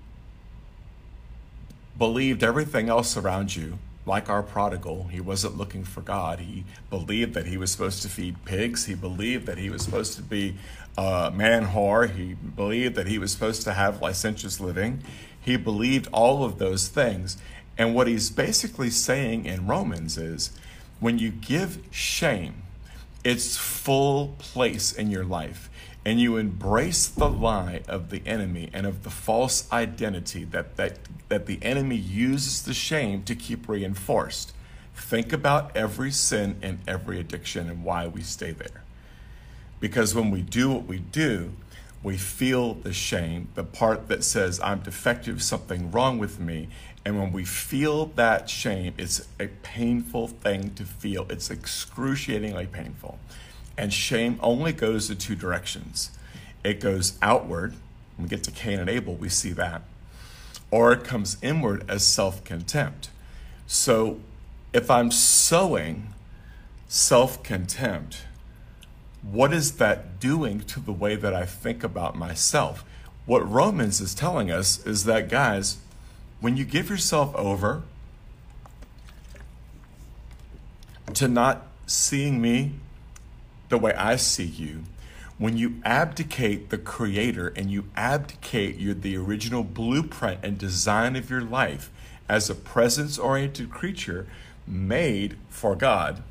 believed 1.96 2.42
everything 2.42 2.88
else 2.88 3.16
around 3.16 3.54
you, 3.54 3.78
like 4.06 4.28
our 4.28 4.42
prodigal. 4.42 5.08
He 5.08 5.20
wasn't 5.20 5.56
looking 5.56 5.84
for 5.84 6.00
God. 6.00 6.40
He 6.40 6.64
believed 6.90 7.34
that 7.34 7.46
he 7.46 7.56
was 7.56 7.70
supposed 7.70 8.02
to 8.02 8.08
feed 8.08 8.44
pigs. 8.44 8.86
He 8.86 8.94
believed 8.94 9.46
that 9.46 9.58
he 9.58 9.70
was 9.70 9.82
supposed 9.82 10.14
to 10.16 10.22
be 10.22 10.56
a 10.98 11.30
man 11.30 11.68
whore. 11.68 12.10
He 12.10 12.34
believed 12.34 12.96
that 12.96 13.06
he 13.06 13.18
was 13.18 13.32
supposed 13.32 13.62
to 13.62 13.72
have 13.72 14.02
licentious 14.02 14.58
living. 14.58 15.02
He 15.40 15.56
believed 15.56 16.08
all 16.12 16.44
of 16.44 16.58
those 16.58 16.88
things. 16.88 17.38
And 17.78 17.94
what 17.94 18.08
he's 18.08 18.30
basically 18.30 18.90
saying 18.90 19.46
in 19.46 19.68
Romans 19.68 20.18
is 20.18 20.50
when 20.98 21.18
you 21.18 21.30
give 21.30 21.78
shame 21.92 22.62
its 23.22 23.56
full 23.56 24.34
place 24.38 24.92
in 24.92 25.10
your 25.10 25.24
life, 25.24 25.70
and 26.04 26.20
you 26.20 26.36
embrace 26.36 27.06
the 27.06 27.28
lie 27.28 27.82
of 27.86 28.10
the 28.10 28.22
enemy 28.24 28.70
and 28.72 28.86
of 28.86 29.02
the 29.02 29.10
false 29.10 29.70
identity 29.70 30.44
that, 30.44 30.76
that, 30.76 30.98
that 31.28 31.46
the 31.46 31.58
enemy 31.62 31.96
uses 31.96 32.62
the 32.62 32.72
shame 32.72 33.22
to 33.24 33.34
keep 33.34 33.68
reinforced. 33.68 34.52
Think 34.94 35.32
about 35.32 35.76
every 35.76 36.10
sin 36.10 36.56
and 36.62 36.78
every 36.88 37.20
addiction 37.20 37.68
and 37.68 37.84
why 37.84 38.06
we 38.06 38.22
stay 38.22 38.52
there. 38.52 38.84
Because 39.80 40.14
when 40.14 40.30
we 40.30 40.42
do 40.42 40.70
what 40.70 40.84
we 40.84 40.98
do, 40.98 41.52
we 42.02 42.16
feel 42.16 42.74
the 42.74 42.92
shame, 42.92 43.48
the 43.54 43.64
part 43.64 44.08
that 44.08 44.22
says, 44.24 44.60
I'm 44.60 44.80
defective, 44.80 45.42
something 45.42 45.90
wrong 45.90 46.18
with 46.18 46.38
me. 46.38 46.68
And 47.04 47.18
when 47.18 47.32
we 47.32 47.44
feel 47.44 48.06
that 48.16 48.48
shame, 48.48 48.94
it's 48.98 49.26
a 49.40 49.48
painful 49.62 50.28
thing 50.28 50.74
to 50.74 50.84
feel. 50.84 51.26
It's 51.30 51.50
excruciatingly 51.50 52.66
painful. 52.66 53.18
And 53.76 53.92
shame 53.92 54.38
only 54.42 54.72
goes 54.72 55.10
in 55.10 55.18
two 55.18 55.34
directions 55.34 56.10
it 56.64 56.80
goes 56.80 57.18
outward. 57.22 57.74
When 58.16 58.24
we 58.24 58.28
get 58.28 58.42
to 58.44 58.50
Cain 58.50 58.78
and 58.80 58.90
Abel, 58.90 59.14
we 59.14 59.28
see 59.28 59.52
that. 59.52 59.82
Or 60.70 60.92
it 60.92 61.04
comes 61.04 61.38
inward 61.40 61.88
as 61.88 62.06
self 62.06 62.44
contempt. 62.44 63.10
So 63.66 64.20
if 64.72 64.90
I'm 64.90 65.10
sowing 65.10 66.14
self 66.88 67.42
contempt, 67.42 68.22
what 69.22 69.52
is 69.52 69.72
that 69.72 70.20
doing 70.20 70.60
to 70.60 70.80
the 70.80 70.92
way 70.92 71.16
that 71.16 71.34
I 71.34 71.44
think 71.44 71.82
about 71.82 72.16
myself? 72.16 72.84
What 73.26 73.48
Romans 73.48 74.00
is 74.00 74.14
telling 74.14 74.50
us 74.50 74.84
is 74.86 75.04
that, 75.04 75.28
guys, 75.28 75.78
when 76.40 76.56
you 76.56 76.64
give 76.64 76.88
yourself 76.88 77.34
over 77.34 77.82
to 81.14 81.28
not 81.28 81.66
seeing 81.86 82.40
me 82.40 82.72
the 83.68 83.78
way 83.78 83.92
I 83.94 84.16
see 84.16 84.44
you, 84.44 84.84
when 85.36 85.56
you 85.56 85.80
abdicate 85.84 86.70
the 86.70 86.78
creator 86.78 87.52
and 87.54 87.70
you 87.70 87.84
abdicate 87.96 88.76
your, 88.76 88.94
the 88.94 89.16
original 89.16 89.62
blueprint 89.62 90.40
and 90.42 90.58
design 90.58 91.16
of 91.16 91.30
your 91.30 91.42
life 91.42 91.90
as 92.28 92.50
a 92.50 92.54
presence 92.54 93.18
oriented 93.18 93.70
creature 93.70 94.26
made 94.66 95.36
for 95.48 95.76
God, 95.76 96.22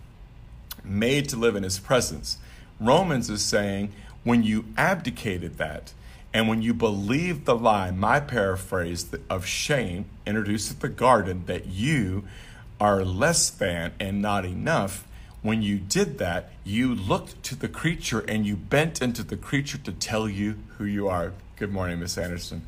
made 0.83 1.29
to 1.29 1.37
live 1.37 1.55
in 1.55 1.63
his 1.63 1.79
presence, 1.79 2.37
Romans 2.79 3.29
is 3.29 3.43
saying 3.43 3.91
when 4.23 4.43
you 4.43 4.65
abdicated 4.77 5.57
that 5.57 5.93
and 6.33 6.47
when 6.47 6.61
you 6.61 6.73
believed 6.73 7.45
the 7.45 7.55
lie, 7.55 7.91
my 7.91 8.19
paraphrase 8.19 9.07
of 9.29 9.45
shame 9.45 10.05
introduced 10.25 10.71
at 10.71 10.79
the 10.81 10.89
garden 10.89 11.43
that 11.47 11.67
you 11.67 12.25
are 12.79 13.03
less 13.03 13.49
than 13.49 13.93
and 13.99 14.21
not 14.21 14.45
enough 14.45 15.07
when 15.41 15.61
you 15.61 15.77
did 15.77 16.17
that, 16.17 16.51
you 16.63 16.93
looked 16.93 17.41
to 17.43 17.55
the 17.55 17.67
creature 17.67 18.19
and 18.19 18.45
you 18.45 18.55
bent 18.55 19.01
into 19.01 19.23
the 19.23 19.37
creature 19.37 19.77
to 19.77 19.91
tell 19.91 20.27
you 20.27 20.57
who 20.77 20.83
you 20.83 21.07
are. 21.07 21.31
Good 21.55 21.71
morning, 21.71 21.99
Miss 21.99 22.17
Anderson. 22.17 22.67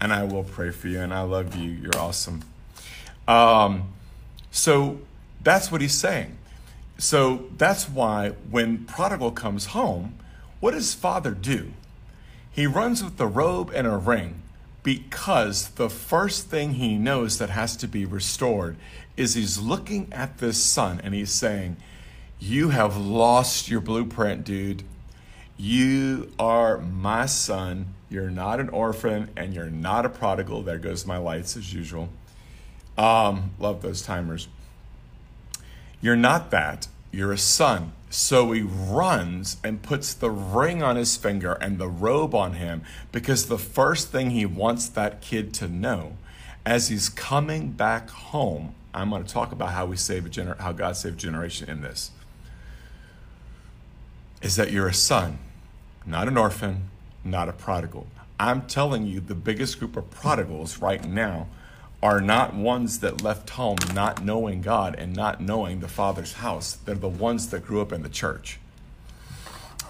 And 0.00 0.12
I 0.12 0.24
will 0.24 0.42
pray 0.42 0.72
for 0.72 0.88
you, 0.88 1.00
and 1.00 1.14
I 1.14 1.22
love 1.22 1.56
you. 1.56 1.70
You're 1.70 1.96
awesome. 1.96 2.42
Um, 3.28 3.94
so 4.50 5.00
that's 5.42 5.72
what 5.72 5.80
he's 5.80 5.94
saying. 5.94 6.36
So 6.98 7.48
that's 7.56 7.88
why 7.88 8.30
when 8.50 8.84
prodigal 8.84 9.32
comes 9.32 9.66
home, 9.66 10.16
what 10.60 10.72
does 10.72 10.94
father 10.94 11.32
do? 11.32 11.72
He 12.50 12.66
runs 12.66 13.02
with 13.02 13.16
the 13.16 13.26
robe 13.26 13.70
and 13.74 13.86
a 13.86 13.96
ring 13.96 14.42
because 14.82 15.70
the 15.70 15.88
first 15.88 16.48
thing 16.48 16.74
he 16.74 16.96
knows 16.96 17.38
that 17.38 17.50
has 17.50 17.76
to 17.78 17.88
be 17.88 18.04
restored 18.04 18.76
is 19.16 19.34
he's 19.34 19.58
looking 19.58 20.12
at 20.12 20.38
this 20.38 20.62
son 20.62 21.00
and 21.02 21.14
he's 21.14 21.30
saying, 21.30 21.76
you 22.38 22.70
have 22.70 22.96
lost 22.96 23.68
your 23.68 23.80
blueprint, 23.80 24.44
dude. 24.44 24.82
You 25.56 26.32
are 26.40 26.78
my 26.78 27.26
son. 27.26 27.94
You're 28.10 28.30
not 28.30 28.58
an 28.58 28.68
orphan 28.68 29.30
and 29.36 29.54
you're 29.54 29.70
not 29.70 30.04
a 30.04 30.08
prodigal. 30.08 30.62
There 30.62 30.78
goes 30.78 31.06
my 31.06 31.18
lights 31.18 31.56
as 31.56 31.72
usual. 31.72 32.08
Um, 32.98 33.52
love 33.60 33.80
those 33.80 34.02
timers. 34.02 34.48
You're 36.02 36.16
not 36.16 36.50
that. 36.50 36.88
You're 37.12 37.32
a 37.32 37.38
son. 37.38 37.92
So 38.10 38.52
he 38.52 38.60
runs 38.60 39.56
and 39.64 39.82
puts 39.82 40.12
the 40.12 40.30
ring 40.30 40.82
on 40.82 40.96
his 40.96 41.16
finger 41.16 41.52
and 41.54 41.78
the 41.78 41.88
robe 41.88 42.34
on 42.34 42.54
him 42.54 42.82
because 43.10 43.46
the 43.46 43.56
first 43.56 44.08
thing 44.08 44.30
he 44.30 44.44
wants 44.44 44.88
that 44.90 45.22
kid 45.22 45.54
to 45.54 45.68
know 45.68 46.16
as 46.66 46.88
he's 46.88 47.08
coming 47.08 47.70
back 47.70 48.10
home, 48.10 48.74
I'm 48.92 49.10
going 49.10 49.24
to 49.24 49.32
talk 49.32 49.52
about 49.52 49.70
how 49.70 49.86
we 49.86 49.96
save 49.96 50.26
a 50.26 50.28
gener- 50.28 50.58
how 50.60 50.72
God 50.72 50.96
saved 50.96 51.18
generation 51.18 51.70
in 51.70 51.80
this 51.80 52.10
is 54.42 54.56
that 54.56 54.72
you're 54.72 54.88
a 54.88 54.94
son, 54.94 55.38
not 56.04 56.28
an 56.28 56.36
orphan, 56.36 56.90
not 57.24 57.48
a 57.48 57.52
prodigal. 57.52 58.08
I'm 58.38 58.62
telling 58.62 59.06
you, 59.06 59.20
the 59.20 59.36
biggest 59.36 59.78
group 59.78 59.96
of 59.96 60.10
prodigals 60.10 60.78
right 60.78 61.04
now 61.04 61.46
are 62.02 62.20
not 62.20 62.54
ones 62.54 62.98
that 62.98 63.22
left 63.22 63.50
home 63.50 63.76
not 63.94 64.24
knowing 64.24 64.60
God 64.60 64.96
and 64.98 65.14
not 65.14 65.40
knowing 65.40 65.80
the 65.80 65.88
Father's 65.88 66.34
house. 66.34 66.72
They're 66.72 66.96
the 66.96 67.08
ones 67.08 67.48
that 67.50 67.64
grew 67.64 67.80
up 67.80 67.92
in 67.92 68.02
the 68.02 68.08
church. 68.08 68.58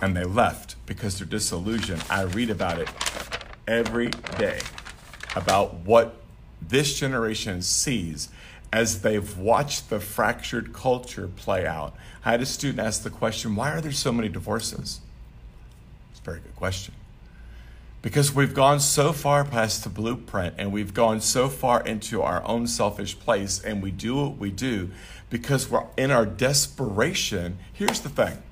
And 0.02 0.16
they 0.16 0.24
left 0.24 0.76
because 0.84 1.18
they're 1.18 1.26
disillusioned. 1.26 2.04
I 2.10 2.22
read 2.22 2.50
about 2.50 2.78
it 2.78 2.88
every 3.66 4.10
day 4.36 4.60
about 5.34 5.74
what 5.76 6.16
this 6.60 6.98
generation 6.98 7.62
sees 7.62 8.28
as 8.72 9.02
they've 9.02 9.38
watched 9.38 9.90
the 9.90 10.00
fractured 10.00 10.72
culture 10.72 11.28
play 11.28 11.66
out. 11.66 11.94
I 12.24 12.32
had 12.32 12.42
a 12.42 12.46
student 12.46 12.80
ask 12.80 13.02
the 13.02 13.10
question, 13.10 13.56
why 13.56 13.70
are 13.70 13.80
there 13.80 13.92
so 13.92 14.12
many 14.12 14.28
divorces? 14.28 15.00
It's 16.10 16.20
a 16.20 16.22
very 16.22 16.40
good 16.40 16.56
question. 16.56 16.94
Because 18.02 18.34
we've 18.34 18.52
gone 18.52 18.80
so 18.80 19.12
far 19.12 19.44
past 19.44 19.84
the 19.84 19.88
blueprint 19.88 20.56
and 20.58 20.72
we've 20.72 20.92
gone 20.92 21.20
so 21.20 21.48
far 21.48 21.80
into 21.82 22.20
our 22.20 22.44
own 22.44 22.66
selfish 22.66 23.18
place 23.18 23.62
and 23.62 23.80
we 23.80 23.92
do 23.92 24.16
what 24.16 24.36
we 24.38 24.50
do 24.50 24.90
because 25.30 25.70
we're 25.70 25.86
in 25.96 26.10
our 26.10 26.26
desperation. 26.26 27.58
Here's 27.72 28.00
the 28.00 28.08
thing 28.08 28.42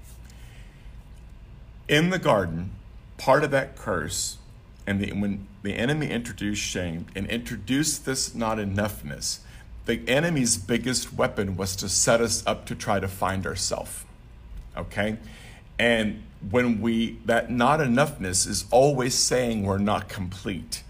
in 1.89 2.11
the 2.11 2.19
garden, 2.21 2.71
part 3.19 3.43
of 3.43 3.51
that 3.51 3.75
curse, 3.75 4.39
and 4.87 5.01
the, 5.01 5.13
when 5.13 5.49
the 5.63 5.75
enemy 5.75 6.09
introduced 6.09 6.63
shame 6.63 7.07
and 7.17 7.27
introduced 7.27 8.07
this 8.07 8.33
not 8.33 8.59
enoughness, 8.59 9.41
the 9.87 10.09
enemy's 10.09 10.57
biggest 10.57 11.13
weapon 11.13 11.57
was 11.57 11.75
to 11.77 11.89
set 11.89 12.21
us 12.21 12.47
up 12.47 12.65
to 12.67 12.77
try 12.77 13.01
to 13.01 13.09
find 13.09 13.45
ourselves. 13.45 14.05
Okay? 14.77 15.19
And 15.81 16.23
when 16.51 16.81
we, 16.81 17.19
that 17.25 17.51
not 17.51 17.81
enoughness 17.81 18.47
is 18.47 18.67
always 18.71 19.15
saying 19.15 19.65
we're 19.65 19.79
not 19.79 20.09
complete. 20.09 20.83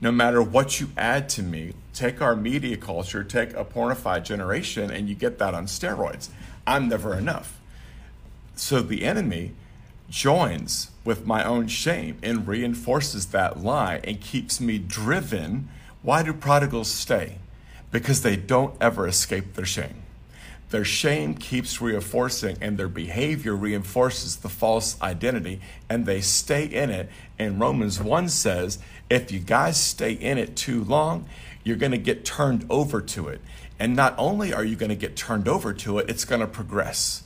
No 0.00 0.10
matter 0.10 0.42
what 0.42 0.80
you 0.80 0.88
add 0.96 1.28
to 1.30 1.42
me, 1.42 1.74
take 1.92 2.22
our 2.22 2.34
media 2.34 2.76
culture, 2.76 3.22
take 3.22 3.52
a 3.52 3.64
pornified 3.64 4.24
generation, 4.24 4.90
and 4.90 5.08
you 5.08 5.14
get 5.14 5.38
that 5.38 5.54
on 5.54 5.66
steroids. 5.66 6.30
I'm 6.66 6.88
never 6.88 7.14
enough. 7.14 7.60
So 8.56 8.80
the 8.80 9.04
enemy 9.04 9.52
joins 10.08 10.92
with 11.04 11.26
my 11.26 11.44
own 11.44 11.68
shame 11.68 12.18
and 12.22 12.48
reinforces 12.48 13.26
that 13.26 13.62
lie 13.62 14.00
and 14.02 14.20
keeps 14.20 14.60
me 14.60 14.78
driven. 14.78 15.68
Why 16.02 16.22
do 16.22 16.32
prodigals 16.32 16.90
stay? 16.90 17.38
because 17.90 18.22
they 18.22 18.36
don't 18.36 18.74
ever 18.80 19.06
escape 19.06 19.54
their 19.54 19.64
shame. 19.64 20.02
Their 20.70 20.84
shame 20.84 21.34
keeps 21.34 21.80
reinforcing, 21.80 22.58
and 22.60 22.76
their 22.76 22.88
behavior 22.88 23.56
reinforces 23.56 24.36
the 24.36 24.50
false 24.50 25.00
identity, 25.00 25.60
and 25.88 26.04
they 26.04 26.20
stay 26.20 26.64
in 26.66 26.90
it. 26.90 27.08
And 27.38 27.58
Romans 27.58 28.02
1 28.02 28.28
says, 28.28 28.78
if 29.08 29.32
you 29.32 29.38
guys 29.38 29.80
stay 29.80 30.12
in 30.12 30.36
it 30.36 30.56
too 30.56 30.84
long, 30.84 31.26
you're 31.64 31.76
going 31.76 31.92
to 31.92 31.98
get 31.98 32.24
turned 32.24 32.66
over 32.68 33.00
to 33.00 33.28
it. 33.28 33.40
And 33.78 33.96
not 33.96 34.14
only 34.18 34.52
are 34.52 34.64
you 34.64 34.76
going 34.76 34.90
to 34.90 34.96
get 34.96 35.16
turned 35.16 35.48
over 35.48 35.72
to 35.72 35.98
it, 35.98 36.10
it's 36.10 36.24
going 36.24 36.40
to 36.40 36.46
progress. 36.46 37.22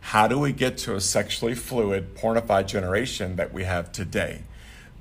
How 0.00 0.28
do 0.28 0.38
we 0.38 0.52
get 0.52 0.76
to 0.78 0.94
a 0.94 1.00
sexually 1.00 1.54
fluid, 1.54 2.14
pornified 2.14 2.68
generation 2.68 3.36
that 3.36 3.52
we 3.52 3.64
have 3.64 3.90
today? 3.90 4.42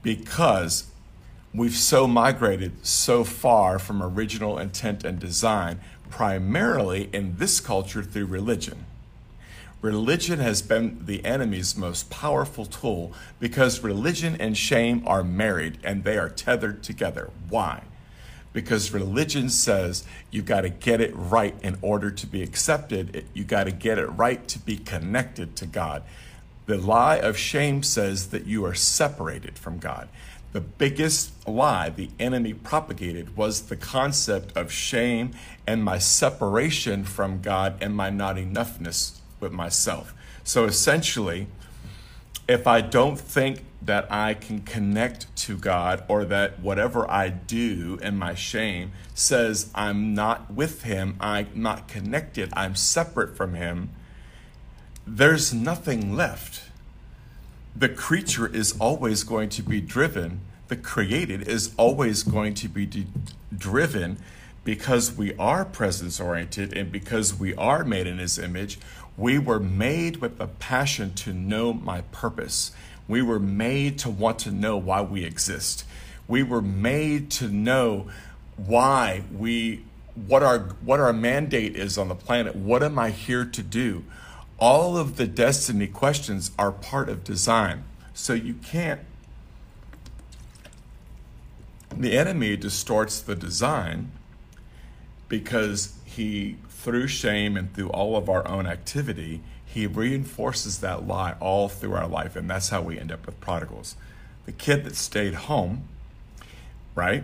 Because 0.02 0.88
we've 1.54 1.76
so 1.76 2.08
migrated 2.08 2.86
so 2.86 3.24
far 3.24 3.78
from 3.78 4.02
original 4.02 4.58
intent 4.58 5.04
and 5.04 5.20
design, 5.20 5.80
primarily 6.14 7.10
in 7.12 7.36
this 7.38 7.60
culture 7.60 8.04
through 8.04 8.28
religion. 8.28 8.86
Religion 9.82 10.38
has 10.38 10.62
been 10.62 11.04
the 11.08 11.26
enemy's 11.26 11.76
most 11.76 12.12
powerful 12.12 12.68
tool 12.68 13.12
because 13.40 13.84
religion 13.84 14.38
and 14.40 14.56
shame 14.56 15.02
are 15.08 15.24
married 15.24 15.80
and 15.84 16.04
they 16.04 16.16
are 16.16 16.30
tethered 16.30 16.84
together. 16.84 17.32
Why? 17.50 17.82
Because 18.54 18.94
religion 18.94 19.50
says 19.50 20.06
you've 20.30 20.46
got 20.46 20.62
to 20.62 20.70
get 20.70 21.02
it 21.02 21.12
right 21.16 21.56
in 21.64 21.80
order 21.82 22.12
to 22.12 22.28
be 22.28 22.44
accepted. 22.44 23.26
You 23.34 23.44
got 23.44 23.64
to 23.64 23.72
get 23.72 23.98
it 23.98 24.06
right 24.06 24.48
to 24.50 24.60
be 24.60 24.78
connected 24.78 25.56
to 25.56 25.66
God. 25.66 26.04
The 26.68 26.78
lie 26.78 27.18
of 27.18 27.40
shame 27.40 27.82
says 27.82 28.28
that 28.28 28.46
you 28.46 28.64
are 28.66 28.76
separated 28.76 29.58
from 29.58 29.80
God. 29.80 30.10
The 30.54 30.62
biggest 30.62 31.48
lie 31.48 31.90
the 31.90 32.10
enemy 32.20 32.54
propagated 32.54 33.36
was 33.36 33.64
the 33.64 33.76
concept 33.76 34.56
of 34.56 34.72
shame 34.72 35.32
and 35.66 35.84
my 35.84 35.98
separation 35.98 37.04
from 37.04 37.42
God 37.42 37.76
and 37.82 37.96
my 37.96 38.12
not 38.12 38.36
enoughness 38.36 39.18
with 39.40 39.52
myself. 39.52 40.14
So 40.44 40.66
essentially, 40.66 41.48
if 42.48 42.68
I 42.68 42.82
don't 42.82 43.20
think 43.20 43.64
that 43.82 44.12
I 44.12 44.36
can 44.36 44.62
connect 44.62 45.36
to 45.38 45.58
God 45.58 46.04
or 46.08 46.24
that 46.26 46.60
whatever 46.60 47.10
I 47.10 47.30
do 47.30 47.98
in 48.02 48.18
my 48.18 48.36
shame 48.36 48.92
says 49.16 49.72
I'm 49.74 50.14
not 50.14 50.54
with 50.54 50.84
Him, 50.84 51.16
I'm 51.20 51.50
not 51.56 51.88
connected, 51.88 52.52
I'm 52.54 52.76
separate 52.76 53.36
from 53.36 53.56
Him, 53.56 53.90
there's 55.06 55.54
nothing 55.54 56.16
left. 56.16 56.63
The 57.76 57.90
creature 57.90 58.48
is 58.48 58.76
always 58.80 59.24
going 59.24 59.50
to 59.50 59.64
be 59.64 59.82
driven, 59.82 60.42
the 60.68 60.76
created 60.76 61.48
is 61.48 61.74
always 61.78 62.24
going 62.24 62.54
to 62.56 62.68
be 62.68 62.86
de- 62.86 63.08
driven 63.56 64.18
because 64.64 65.18
we 65.18 65.36
are 65.38 65.66
presence 65.66 66.20
oriented 66.20 66.76
and 66.76 66.92
because 66.92 67.34
we 67.34 67.54
are 67.56 67.84
made 67.84 68.08
in 68.08 68.20
His 68.20 68.38
image. 68.38 68.80
We 69.18 69.38
were 69.40 69.60
made 69.60 70.18
with 70.18 70.40
a 70.40 70.48
passion 70.48 71.14
to 71.16 71.34
know 71.34 71.74
my 71.74 72.02
purpose. 72.12 72.72
We 73.08 73.22
were 73.22 73.40
made 73.40 74.00
to 74.00 74.10
want 74.10 74.40
to 74.40 74.52
know 74.52 74.78
why 74.78 75.02
we 75.02 75.26
exist. 75.26 75.84
We 76.28 76.44
were 76.44 76.62
made 76.62 77.30
to 77.32 77.48
know 77.50 78.08
why 78.56 79.24
we 79.32 79.84
what 80.28 80.44
our 80.44 80.60
what 80.86 81.00
our 81.00 81.14
mandate 81.14 81.76
is 81.76 81.98
on 81.98 82.08
the 82.08 82.16
planet. 82.16 82.56
What 82.56 82.84
am 82.84 82.98
I 83.00 83.10
here 83.10 83.46
to 83.46 83.64
do? 83.64 84.04
All 84.60 84.98
of 84.98 85.18
the 85.18 85.28
destiny 85.28 85.88
questions 85.88 86.52
are 86.58 86.72
part 86.72 87.10
of 87.10 87.24
design. 87.24 87.84
So 88.14 88.34
you 88.34 88.54
can't 88.54 89.02
the 91.98 92.18
enemy 92.18 92.58
distorts 92.58 93.20
the 93.20 93.36
design 93.36 94.12
because 95.28 95.94
he 96.06 96.58
through 96.70 97.08
shame 97.08 97.56
and 97.56 97.74
through 97.74 97.90
all 97.90 98.18
of 98.18 98.30
our 98.30 98.48
own 98.48 98.68
activity, 98.68 99.42
he 99.66 99.88
reinforces 99.88 100.80
that 100.80 101.08
lie 101.08 101.36
all 101.40 101.70
through 101.70 101.94
our 101.94 102.08
life. 102.08 102.36
And 102.36 102.50
that's 102.50 102.70
how 102.70 102.82
we 102.82 103.00
end 103.00 103.12
up 103.12 103.26
with 103.26 103.40
prodigals. 103.40 103.96
The 104.46 104.52
kid 104.52 104.84
that 104.84 104.96
stayed 104.96 105.34
home, 105.34 105.88
right, 106.94 107.24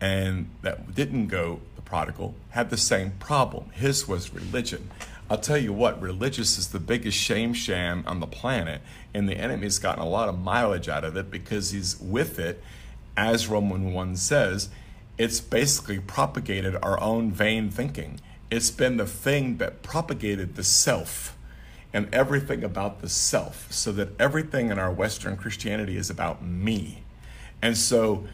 and 0.00 0.50
that 0.60 0.94
didn't 0.94 1.28
go 1.28 1.60
the 1.76 1.82
prodigal 1.82 2.34
had 2.50 2.70
the 2.70 2.76
same 2.76 3.12
problem. 3.12 3.70
His 3.72 4.06
was 4.06 4.34
religion. 4.34 4.90
I'll 5.32 5.38
tell 5.38 5.56
you 5.56 5.72
what, 5.72 5.98
religious 5.98 6.58
is 6.58 6.68
the 6.68 6.78
biggest 6.78 7.16
shame 7.16 7.54
sham 7.54 8.04
on 8.06 8.20
the 8.20 8.26
planet, 8.26 8.82
and 9.14 9.26
the 9.26 9.34
enemy's 9.34 9.78
gotten 9.78 10.02
a 10.02 10.06
lot 10.06 10.28
of 10.28 10.38
mileage 10.38 10.90
out 10.90 11.04
of 11.04 11.16
it 11.16 11.30
because 11.30 11.70
he's 11.70 11.98
with 11.98 12.38
it, 12.38 12.62
as 13.16 13.48
Roman 13.48 13.94
1 13.94 14.16
says, 14.16 14.68
it's 15.16 15.40
basically 15.40 16.00
propagated 16.00 16.76
our 16.82 17.00
own 17.00 17.30
vain 17.32 17.70
thinking. 17.70 18.20
It's 18.50 18.70
been 18.70 18.98
the 18.98 19.06
thing 19.06 19.56
that 19.56 19.82
propagated 19.82 20.54
the 20.54 20.62
self 20.62 21.34
and 21.94 22.14
everything 22.14 22.62
about 22.62 23.00
the 23.00 23.08
self, 23.08 23.72
so 23.72 23.90
that 23.92 24.10
everything 24.20 24.68
in 24.68 24.78
our 24.78 24.92
Western 24.92 25.38
Christianity 25.38 25.96
is 25.96 26.10
about 26.10 26.44
me. 26.44 27.04
And 27.62 27.78
so, 27.78 28.26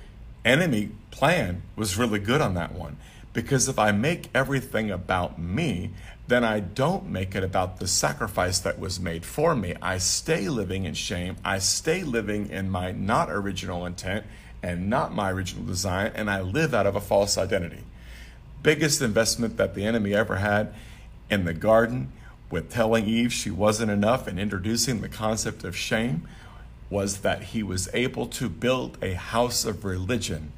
enemy 0.44 0.90
plan 1.12 1.62
was 1.76 1.96
really 1.96 2.18
good 2.18 2.40
on 2.40 2.54
that 2.54 2.74
one. 2.74 2.96
Because 3.32 3.68
if 3.68 3.78
I 3.78 3.92
make 3.92 4.30
everything 4.34 4.90
about 4.90 5.38
me, 5.38 5.92
then 6.28 6.44
I 6.44 6.60
don't 6.60 7.08
make 7.08 7.34
it 7.34 7.42
about 7.42 7.78
the 7.78 7.88
sacrifice 7.88 8.58
that 8.60 8.78
was 8.78 9.00
made 9.00 9.24
for 9.24 9.56
me. 9.56 9.74
I 9.80 9.96
stay 9.96 10.50
living 10.50 10.84
in 10.84 10.92
shame. 10.92 11.36
I 11.42 11.58
stay 11.58 12.02
living 12.02 12.50
in 12.50 12.70
my 12.70 12.92
not 12.92 13.30
original 13.30 13.86
intent 13.86 14.26
and 14.62 14.90
not 14.90 15.14
my 15.14 15.30
original 15.30 15.64
design, 15.64 16.12
and 16.14 16.30
I 16.30 16.42
live 16.42 16.74
out 16.74 16.86
of 16.86 16.94
a 16.94 17.00
false 17.00 17.38
identity. 17.38 17.82
Biggest 18.62 19.00
investment 19.00 19.56
that 19.56 19.74
the 19.74 19.86
enemy 19.86 20.14
ever 20.14 20.36
had 20.36 20.74
in 21.30 21.46
the 21.46 21.54
garden 21.54 22.12
with 22.50 22.70
telling 22.70 23.06
Eve 23.06 23.32
she 23.32 23.50
wasn't 23.50 23.90
enough 23.90 24.26
and 24.26 24.38
introducing 24.38 25.00
the 25.00 25.08
concept 25.08 25.64
of 25.64 25.76
shame 25.76 26.28
was 26.90 27.18
that 27.18 27.42
he 27.42 27.62
was 27.62 27.88
able 27.94 28.26
to 28.26 28.48
build 28.48 28.98
a 29.02 29.14
house 29.14 29.64
of 29.64 29.84
religion 29.84 30.52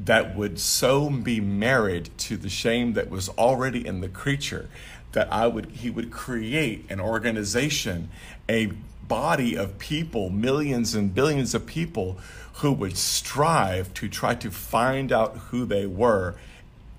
that 0.00 0.34
would 0.36 0.58
so 0.58 1.08
be 1.08 1.40
married 1.40 2.10
to 2.18 2.36
the 2.36 2.48
shame 2.48 2.94
that 2.94 3.08
was 3.08 3.28
already 3.30 3.86
in 3.86 4.00
the 4.00 4.08
creature 4.08 4.68
that 5.14 5.32
I 5.32 5.46
would 5.46 5.66
he 5.66 5.90
would 5.90 6.10
create 6.10 6.84
an 6.90 7.00
organization, 7.00 8.10
a 8.48 8.66
body 9.08 9.56
of 9.56 9.78
people, 9.78 10.28
millions 10.28 10.94
and 10.94 11.14
billions 11.14 11.54
of 11.54 11.66
people 11.66 12.18
who 12.54 12.72
would 12.72 12.96
strive 12.96 13.92
to 13.94 14.08
try 14.08 14.34
to 14.34 14.50
find 14.50 15.10
out 15.10 15.36
who 15.48 15.64
they 15.64 15.86
were 15.86 16.36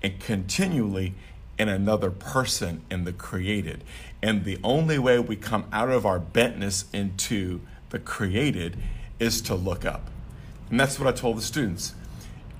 and 0.02 0.18
continually 0.20 1.14
in 1.58 1.68
another 1.68 2.10
person 2.10 2.82
in 2.90 3.04
the 3.04 3.12
created. 3.12 3.82
And 4.22 4.44
the 4.44 4.58
only 4.62 4.98
way 4.98 5.18
we 5.18 5.36
come 5.36 5.66
out 5.72 5.90
of 5.90 6.04
our 6.04 6.20
bentness 6.20 6.84
into 6.92 7.60
the 7.90 7.98
created 7.98 8.76
is 9.18 9.40
to 9.42 9.54
look 9.54 9.84
up. 9.84 10.10
And 10.70 10.78
that's 10.78 10.98
what 10.98 11.08
I 11.08 11.12
told 11.12 11.38
the 11.38 11.42
students. 11.42 11.94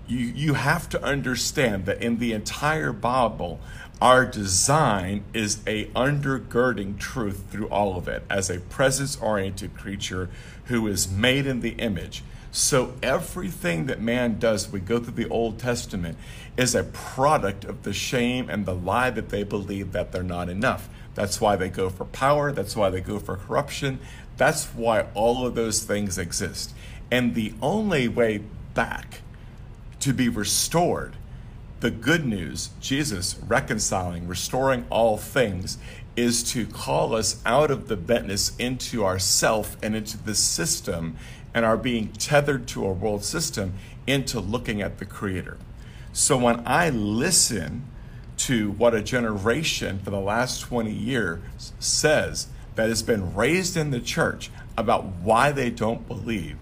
You, 0.07 0.19
you 0.19 0.55
have 0.55 0.89
to 0.91 1.03
understand 1.03 1.87
that 1.87 2.01
in 2.01 2.19
the 2.19 2.33
entire 2.33 2.93
Bible, 2.93 3.61
our 4.01 4.27
design 4.27 5.25
is 5.33 5.63
a 5.67 5.87
undergirding 5.87 6.99
truth 6.99 7.45
through 7.51 7.69
all 7.69 7.97
of 7.97 8.09
it 8.09 8.23
as 8.29 8.51
a 8.51 8.61
presence 8.61 9.17
oriented 9.17 9.75
creature 9.75 10.29
who 10.67 10.87
is 10.87 11.11
made 11.11 11.47
in 11.47 11.61
the 11.61 11.71
image. 11.71 12.23
So 12.53 12.95
everything 13.03 13.87
that 13.87 14.01
man 14.01 14.39
does, 14.39 14.71
we 14.71 14.81
go 14.81 14.99
through 14.99 15.15
the 15.15 15.29
Old 15.29 15.59
Testament, 15.59 16.19
is 16.57 16.75
a 16.75 16.85
product 16.85 17.65
of 17.65 17.83
the 17.83 17.93
shame 17.93 18.49
and 18.49 18.67
the 18.67 18.75
lie 18.75 19.11
that 19.11 19.31
they 19.31 19.43
believe 19.43 19.93
that 19.93 20.13
they're 20.13 20.23
not 20.23 20.49
enough. 20.49 20.89
That's 21.15 21.41
why 21.41 21.57
they 21.57 21.69
go 21.69 21.89
for 21.89 22.05
power. 22.05 22.53
That's 22.53 22.77
why 22.77 22.91
they 22.91 23.01
go 23.01 23.19
for 23.19 23.37
corruption. 23.37 23.99
That's 24.37 24.67
why 24.67 25.07
all 25.15 25.47
of 25.47 25.55
those 25.55 25.83
things 25.83 26.19
exist. 26.19 26.75
And 27.11 27.35
the 27.35 27.55
only 27.63 28.09
way 28.09 28.43
back 28.75 29.23
to 30.01 30.13
be 30.13 30.29
restored, 30.29 31.15
the 31.81 31.91
good 31.91 32.25
news, 32.25 32.71
Jesus 32.81 33.37
reconciling, 33.47 34.27
restoring 34.27 34.87
all 34.91 35.17
things, 35.17 35.79
is 36.17 36.43
to 36.53 36.67
call 36.67 37.15
us 37.15 37.43
out 37.45 37.71
of 37.71 37.89
the 37.89 37.97
bentness 37.97 38.59
into 38.59 39.05
ourself 39.05 39.77
and 39.83 39.95
into 39.95 40.17
the 40.17 40.35
system 40.35 41.17
and 41.53 41.65
our 41.65 41.77
being 41.77 42.09
tethered 42.13 42.67
to 42.69 42.87
a 42.87 42.93
world 42.93 43.25
system 43.25 43.75
into 44.07 44.41
looking 44.41 44.81
at 44.81 44.99
the 44.99 45.05
Creator. 45.05 45.59
So 46.13 46.39
when 46.39 46.63
I 46.67 46.89
listen 46.89 47.85
to 48.39 48.71
what 48.73 48.95
a 48.95 49.03
generation 49.03 49.99
for 49.99 50.11
the 50.11 50.21
last 50.21 50.61
20 50.63 50.91
years 50.91 51.73
says 51.79 52.49
that 52.75 52.89
has 52.89 53.03
been 53.03 53.35
raised 53.35 53.77
in 53.77 53.91
the 53.91 54.01
church 54.01 54.51
about 54.79 55.05
why 55.05 55.53
they 55.53 55.69
don't 55.69 56.09
believe, 56.09 56.57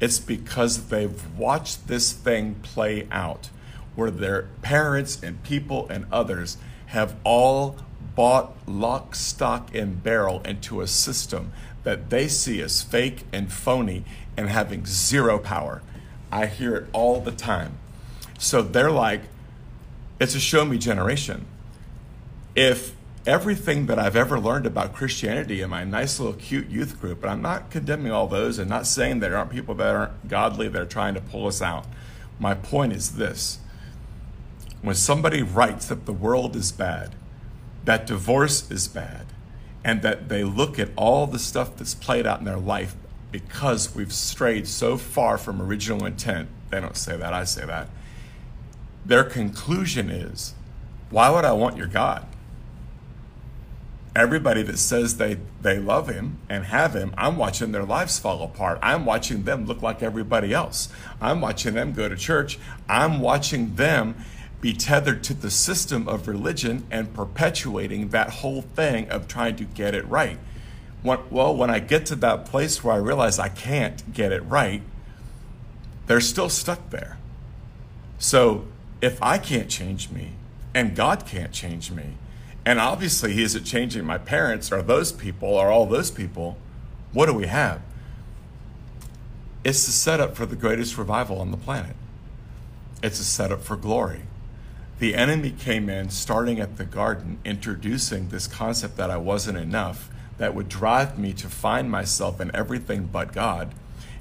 it's 0.00 0.18
because 0.18 0.88
they've 0.88 1.36
watched 1.36 1.86
this 1.86 2.12
thing 2.12 2.56
play 2.62 3.06
out 3.10 3.50
where 3.94 4.10
their 4.10 4.48
parents 4.62 5.22
and 5.22 5.42
people 5.42 5.88
and 5.88 6.06
others 6.10 6.56
have 6.86 7.16
all 7.24 7.76
bought 8.14 8.56
lock, 8.66 9.14
stock, 9.14 9.74
and 9.74 10.02
barrel 10.02 10.40
into 10.42 10.80
a 10.80 10.86
system 10.86 11.52
that 11.82 12.10
they 12.10 12.28
see 12.28 12.60
as 12.60 12.82
fake 12.82 13.24
and 13.32 13.52
phony 13.52 14.04
and 14.36 14.48
having 14.48 14.86
zero 14.86 15.38
power. 15.38 15.82
I 16.30 16.46
hear 16.46 16.74
it 16.76 16.86
all 16.92 17.20
the 17.20 17.32
time. 17.32 17.78
So 18.38 18.62
they're 18.62 18.90
like, 18.90 19.22
it's 20.20 20.34
a 20.34 20.40
show 20.40 20.64
me 20.64 20.78
generation. 20.78 21.46
If 22.54 22.94
everything 23.26 23.86
that 23.86 23.98
I've 23.98 24.16
ever 24.16 24.38
learned 24.38 24.66
about 24.66 24.92
Christianity 24.92 25.60
in 25.60 25.70
my 25.70 25.84
nice 25.84 26.20
little 26.20 26.34
cute 26.34 26.68
youth 26.68 27.00
group, 27.00 27.22
and 27.22 27.30
I'm 27.30 27.42
not 27.42 27.70
condemning 27.70 28.12
all 28.12 28.26
those 28.26 28.58
and 28.58 28.68
not 28.68 28.86
saying 28.86 29.20
there 29.20 29.36
aren't 29.36 29.50
people 29.50 29.74
that 29.76 29.94
aren't 29.94 30.28
godly 30.28 30.68
that 30.68 30.80
are 30.80 30.86
trying 30.86 31.14
to 31.14 31.20
pull 31.20 31.46
us 31.46 31.62
out. 31.62 31.86
My 32.38 32.54
point 32.54 32.92
is 32.92 33.16
this 33.16 33.58
when 34.84 34.94
somebody 34.94 35.42
writes 35.42 35.86
that 35.86 36.04
the 36.04 36.12
world 36.12 36.54
is 36.54 36.70
bad, 36.70 37.14
that 37.86 38.06
divorce 38.06 38.70
is 38.70 38.86
bad, 38.86 39.26
and 39.82 40.02
that 40.02 40.28
they 40.28 40.44
look 40.44 40.78
at 40.78 40.90
all 40.94 41.26
the 41.26 41.38
stuff 41.38 41.76
that's 41.76 41.94
played 41.94 42.26
out 42.26 42.38
in 42.38 42.44
their 42.44 42.58
life 42.58 42.94
because 43.32 43.94
we've 43.94 44.12
strayed 44.12 44.68
so 44.68 44.98
far 44.98 45.38
from 45.38 45.60
original 45.60 46.04
intent. 46.04 46.48
They 46.70 46.80
don't 46.80 46.98
say 46.98 47.16
that, 47.16 47.32
I 47.32 47.44
say 47.44 47.64
that. 47.64 47.88
Their 49.06 49.24
conclusion 49.24 50.10
is 50.10 50.54
why 51.10 51.30
would 51.30 51.44
I 51.46 51.52
want 51.52 51.78
your 51.78 51.86
God? 51.86 52.26
Everybody 54.14 54.62
that 54.62 54.78
says 54.78 55.16
they, 55.16 55.38
they 55.62 55.78
love 55.78 56.08
him 56.08 56.38
and 56.48 56.66
have 56.66 56.94
him, 56.94 57.14
I'm 57.16 57.36
watching 57.36 57.72
their 57.72 57.84
lives 57.84 58.18
fall 58.18 58.42
apart. 58.42 58.78
I'm 58.82 59.04
watching 59.06 59.44
them 59.44 59.64
look 59.64 59.80
like 59.80 60.02
everybody 60.02 60.52
else. 60.52 60.88
I'm 61.20 61.40
watching 61.40 61.74
them 61.74 61.92
go 61.92 62.08
to 62.08 62.16
church. 62.16 62.58
I'm 62.88 63.20
watching 63.20 63.74
them 63.76 64.14
be 64.64 64.72
tethered 64.72 65.22
to 65.22 65.34
the 65.34 65.50
system 65.50 66.08
of 66.08 66.26
religion 66.26 66.86
and 66.90 67.12
perpetuating 67.12 68.08
that 68.08 68.30
whole 68.30 68.62
thing 68.62 69.06
of 69.10 69.28
trying 69.28 69.54
to 69.54 69.62
get 69.62 69.94
it 69.94 70.08
right. 70.08 70.38
Well, 71.02 71.54
when 71.54 71.68
I 71.68 71.80
get 71.80 72.06
to 72.06 72.16
that 72.16 72.46
place 72.46 72.82
where 72.82 72.94
I 72.94 72.96
realize 72.96 73.38
I 73.38 73.50
can't 73.50 74.14
get 74.14 74.32
it 74.32 74.40
right, 74.40 74.80
they're 76.06 76.22
still 76.22 76.48
stuck 76.48 76.88
there. 76.88 77.18
So 78.18 78.64
if 79.02 79.22
I 79.22 79.36
can't 79.36 79.68
change 79.68 80.08
me 80.08 80.30
and 80.74 80.96
God 80.96 81.26
can't 81.26 81.52
change 81.52 81.90
me, 81.90 82.14
and 82.64 82.80
obviously 82.80 83.34
He 83.34 83.42
isn't 83.42 83.64
changing 83.64 84.06
my 84.06 84.16
parents 84.16 84.72
or 84.72 84.80
those 84.80 85.12
people 85.12 85.50
or 85.50 85.70
all 85.70 85.84
those 85.84 86.10
people, 86.10 86.56
what 87.12 87.26
do 87.26 87.34
we 87.34 87.48
have? 87.48 87.82
It's 89.62 89.84
the 89.84 89.92
setup 89.92 90.34
for 90.34 90.46
the 90.46 90.56
greatest 90.56 90.96
revival 90.96 91.38
on 91.38 91.50
the 91.50 91.58
planet. 91.58 91.96
It's 93.02 93.20
a 93.20 93.24
setup 93.24 93.60
for 93.60 93.76
glory 93.76 94.22
the 94.98 95.14
enemy 95.14 95.50
came 95.50 95.88
in 95.88 96.10
starting 96.10 96.60
at 96.60 96.76
the 96.76 96.84
garden, 96.84 97.38
introducing 97.44 98.28
this 98.28 98.46
concept 98.46 98.96
that 98.96 99.10
I 99.10 99.16
wasn't 99.16 99.58
enough, 99.58 100.08
that 100.38 100.54
would 100.54 100.68
drive 100.68 101.18
me 101.18 101.32
to 101.34 101.48
find 101.48 101.90
myself 101.90 102.40
in 102.40 102.54
everything 102.54 103.08
but 103.12 103.32
God 103.32 103.72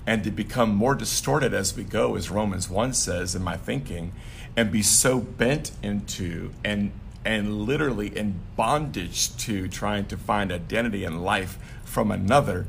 and 0.05 0.23
to 0.23 0.31
become 0.31 0.75
more 0.75 0.95
distorted 0.95 1.53
as 1.53 1.75
we 1.75 1.83
go, 1.83 2.15
as 2.15 2.29
Romans 2.29 2.69
1 2.69 2.93
says, 2.93 3.35
in 3.35 3.43
my 3.43 3.55
thinking, 3.55 4.11
and 4.55 4.71
be 4.71 4.81
so 4.81 5.19
bent 5.19 5.71
into 5.81 6.51
and 6.63 6.91
and 7.25 7.61
literally 7.61 8.15
in 8.17 8.37
bondage 8.57 9.33
to 9.37 9.69
trying 9.69 10.05
to 10.05 10.17
find 10.17 10.51
identity 10.51 11.05
and 11.05 11.23
life 11.23 11.57
from 11.85 12.11
another, 12.11 12.67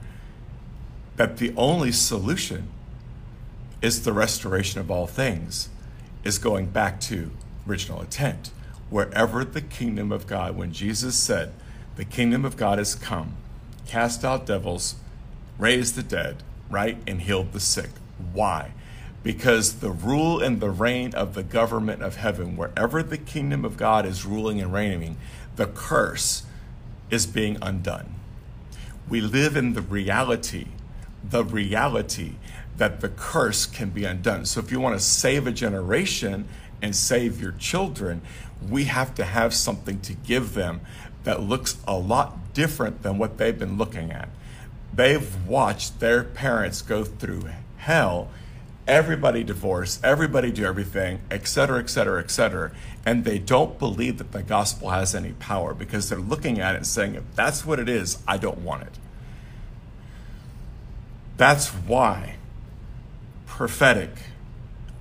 that 1.16 1.38
the 1.38 1.52
only 1.56 1.90
solution 1.90 2.68
is 3.82 4.04
the 4.04 4.12
restoration 4.12 4.80
of 4.80 4.92
all 4.92 5.08
things, 5.08 5.70
is 6.22 6.38
going 6.38 6.66
back 6.66 7.00
to 7.00 7.32
original 7.68 8.00
intent. 8.00 8.50
Wherever 8.90 9.44
the 9.44 9.60
kingdom 9.60 10.12
of 10.12 10.26
God, 10.26 10.56
when 10.56 10.72
Jesus 10.72 11.16
said, 11.16 11.52
the 11.96 12.04
kingdom 12.04 12.44
of 12.44 12.56
God 12.56 12.78
has 12.78 12.94
come, 12.94 13.34
cast 13.86 14.24
out 14.24 14.46
devils, 14.46 14.96
raised 15.58 15.94
the 15.94 16.02
dead, 16.02 16.42
right, 16.70 16.98
and 17.06 17.22
healed 17.22 17.52
the 17.52 17.60
sick. 17.60 17.90
Why? 18.32 18.72
Because 19.22 19.80
the 19.80 19.90
rule 19.90 20.40
and 20.40 20.60
the 20.60 20.70
reign 20.70 21.14
of 21.14 21.34
the 21.34 21.42
government 21.42 22.02
of 22.02 22.16
heaven, 22.16 22.56
wherever 22.56 23.02
the 23.02 23.18
kingdom 23.18 23.64
of 23.64 23.76
God 23.76 24.04
is 24.04 24.26
ruling 24.26 24.60
and 24.60 24.72
reigning, 24.72 25.16
the 25.56 25.66
curse 25.66 26.44
is 27.10 27.26
being 27.26 27.56
undone. 27.62 28.14
We 29.08 29.20
live 29.20 29.56
in 29.56 29.74
the 29.74 29.82
reality, 29.82 30.66
the 31.22 31.44
reality 31.44 32.34
that 32.76 33.00
the 33.00 33.08
curse 33.08 33.66
can 33.66 33.90
be 33.90 34.04
undone. 34.04 34.46
So 34.46 34.60
if 34.60 34.72
you 34.72 34.80
want 34.80 34.98
to 34.98 35.04
save 35.04 35.46
a 35.46 35.52
generation, 35.52 36.48
and 36.82 36.94
save 36.94 37.40
your 37.40 37.52
children, 37.52 38.22
we 38.68 38.84
have 38.84 39.14
to 39.14 39.24
have 39.24 39.54
something 39.54 40.00
to 40.00 40.12
give 40.12 40.54
them 40.54 40.80
that 41.24 41.42
looks 41.42 41.78
a 41.86 41.96
lot 41.96 42.52
different 42.54 43.02
than 43.02 43.18
what 43.18 43.38
they've 43.38 43.58
been 43.58 43.76
looking 43.76 44.10
at. 44.10 44.28
They've 44.92 45.46
watched 45.46 46.00
their 46.00 46.22
parents 46.22 46.82
go 46.82 47.04
through 47.04 47.48
hell, 47.78 48.28
everybody 48.86 49.42
divorce, 49.42 49.98
everybody 50.04 50.52
do 50.52 50.64
everything, 50.64 51.20
et 51.30 51.46
cetera, 51.48 51.80
et 51.80 51.90
cetera, 51.90 52.20
et 52.20 52.30
cetera. 52.30 52.70
And 53.04 53.24
they 53.24 53.38
don't 53.38 53.78
believe 53.78 54.18
that 54.18 54.32
the 54.32 54.42
gospel 54.42 54.90
has 54.90 55.14
any 55.14 55.32
power 55.32 55.74
because 55.74 56.08
they're 56.08 56.18
looking 56.18 56.60
at 56.60 56.74
it 56.74 56.78
and 56.78 56.86
saying, 56.86 57.14
if 57.14 57.24
that's 57.34 57.66
what 57.66 57.78
it 57.78 57.88
is, 57.88 58.22
I 58.28 58.36
don't 58.36 58.58
want 58.58 58.82
it. 58.82 58.98
That's 61.36 61.68
why 61.68 62.36
prophetic, 63.46 64.10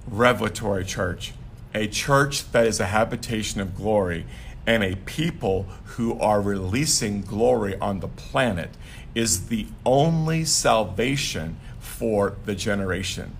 revelatory 0.08 0.86
church 0.86 1.34
a 1.74 1.88
church 1.88 2.52
that 2.52 2.66
is 2.68 2.80
a 2.80 2.86
habitation 2.86 3.60
of 3.62 3.76
glory 3.76 4.26
and 4.66 4.84
a 4.84 4.96
people 4.96 5.64
who 5.86 6.20
are 6.20 6.42
releasing 6.42 7.22
glory 7.22 7.78
on 7.80 8.00
the 8.00 8.08
planet 8.08 8.70
is 9.16 9.48
the 9.48 9.68
only 9.86 10.46
salvation 10.46 11.58
for 11.80 12.38
the 12.46 12.56
generation. 12.56 13.36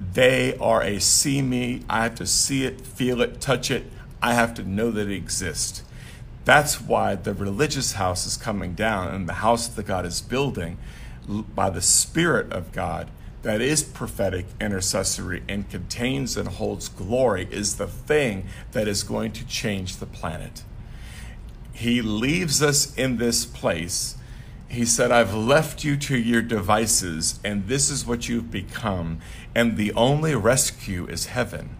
They 0.00 0.56
are 0.58 0.82
a 0.82 0.98
see 1.00 1.42
me, 1.42 1.82
I 1.88 2.04
have 2.04 2.14
to 2.16 2.26
see 2.26 2.64
it, 2.64 2.80
feel 2.80 3.20
it, 3.20 3.40
touch 3.40 3.70
it, 3.70 3.90
I 4.22 4.34
have 4.34 4.54
to 4.54 4.62
know 4.62 4.90
that 4.90 5.08
it 5.08 5.14
exists. 5.14 5.82
That's 6.44 6.80
why 6.80 7.16
the 7.16 7.34
religious 7.34 7.92
house 7.92 8.26
is 8.26 8.36
coming 8.36 8.74
down 8.74 9.14
and 9.14 9.28
the 9.28 9.34
house 9.34 9.66
that 9.68 9.86
God 9.86 10.06
is 10.06 10.20
building 10.20 10.78
by 11.54 11.70
the 11.70 11.82
Spirit 11.82 12.50
of 12.52 12.72
God 12.72 13.10
that 13.42 13.62
is 13.62 13.82
prophetic, 13.82 14.46
intercessory, 14.60 15.42
and 15.48 15.68
contains 15.70 16.36
and 16.36 16.48
holds 16.48 16.88
glory 16.88 17.48
is 17.50 17.76
the 17.76 17.86
thing 17.86 18.46
that 18.72 18.86
is 18.86 19.02
going 19.02 19.32
to 19.32 19.46
change 19.46 19.96
the 19.96 20.06
planet. 20.06 20.62
He 21.72 22.02
leaves 22.02 22.62
us 22.62 22.94
in 22.96 23.16
this 23.16 23.46
place. 23.46 24.16
He 24.68 24.84
said, 24.84 25.10
I've 25.10 25.34
left 25.34 25.82
you 25.84 25.96
to 25.96 26.16
your 26.18 26.42
devices, 26.42 27.40
and 27.42 27.66
this 27.66 27.90
is 27.90 28.06
what 28.06 28.28
you've 28.28 28.50
become. 28.50 29.20
And 29.54 29.76
the 29.76 29.92
only 29.94 30.34
rescue 30.34 31.06
is 31.06 31.26
heaven. 31.26 31.76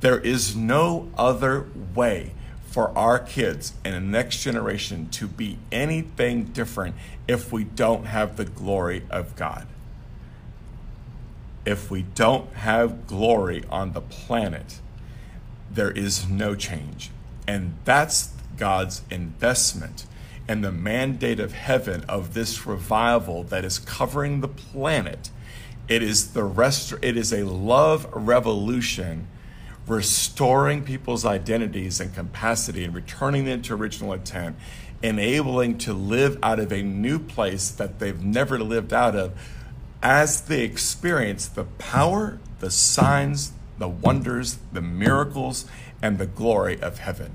There 0.00 0.18
is 0.18 0.54
no 0.54 1.10
other 1.16 1.68
way 1.94 2.32
for 2.66 2.96
our 2.96 3.18
kids 3.18 3.72
and 3.82 3.94
the 3.94 4.00
next 4.00 4.42
generation 4.42 5.08
to 5.08 5.26
be 5.26 5.56
anything 5.72 6.44
different 6.44 6.94
if 7.26 7.50
we 7.50 7.64
don't 7.64 8.04
have 8.04 8.36
the 8.36 8.44
glory 8.44 9.02
of 9.10 9.34
God 9.34 9.66
if 11.66 11.90
we 11.90 12.02
don't 12.02 12.50
have 12.54 13.06
glory 13.06 13.64
on 13.68 13.92
the 13.92 14.00
planet, 14.00 14.80
there 15.70 15.90
is 15.90 16.28
no 16.28 16.54
change. 16.54 17.10
And 17.46 17.74
that's 17.84 18.30
God's 18.56 19.02
investment 19.10 20.06
and 20.48 20.64
the 20.64 20.72
mandate 20.72 21.40
of 21.40 21.52
heaven 21.52 22.04
of 22.08 22.34
this 22.34 22.66
revival 22.66 23.42
that 23.44 23.64
is 23.64 23.80
covering 23.80 24.40
the 24.40 24.48
planet. 24.48 25.30
It 25.88 26.02
is 26.02 26.32
the 26.32 26.44
rest 26.44 26.94
it 27.02 27.16
is 27.16 27.32
a 27.32 27.44
love 27.44 28.08
revolution 28.12 29.26
restoring 29.88 30.82
people's 30.82 31.24
identities 31.24 32.00
and 32.00 32.14
capacity 32.14 32.84
and 32.84 32.94
returning 32.94 33.44
them 33.44 33.62
to 33.62 33.74
original 33.74 34.12
intent, 34.12 34.56
enabling 35.02 35.78
to 35.78 35.92
live 35.92 36.38
out 36.42 36.58
of 36.58 36.72
a 36.72 36.82
new 36.82 37.18
place 37.18 37.70
that 37.70 37.98
they've 37.98 38.22
never 38.22 38.58
lived 38.58 38.92
out 38.92 39.14
of 39.14 39.32
as 40.02 40.42
they 40.42 40.62
experience 40.62 41.46
the 41.46 41.64
power, 41.64 42.38
the 42.60 42.70
signs, 42.70 43.52
the 43.78 43.88
wonders, 43.88 44.58
the 44.72 44.80
miracles, 44.80 45.66
and 46.02 46.18
the 46.18 46.26
glory 46.26 46.80
of 46.80 46.98
heaven. 46.98 47.32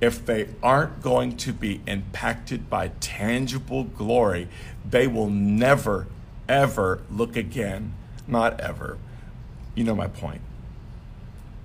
If 0.00 0.24
they 0.26 0.48
aren't 0.62 1.02
going 1.02 1.36
to 1.38 1.52
be 1.52 1.80
impacted 1.86 2.68
by 2.68 2.88
tangible 3.00 3.84
glory, 3.84 4.48
they 4.88 5.06
will 5.06 5.30
never, 5.30 6.06
ever 6.48 7.02
look 7.10 7.36
again. 7.36 7.94
Not 8.26 8.60
ever. 8.60 8.98
You 9.74 9.84
know 9.84 9.94
my 9.94 10.08
point. 10.08 10.42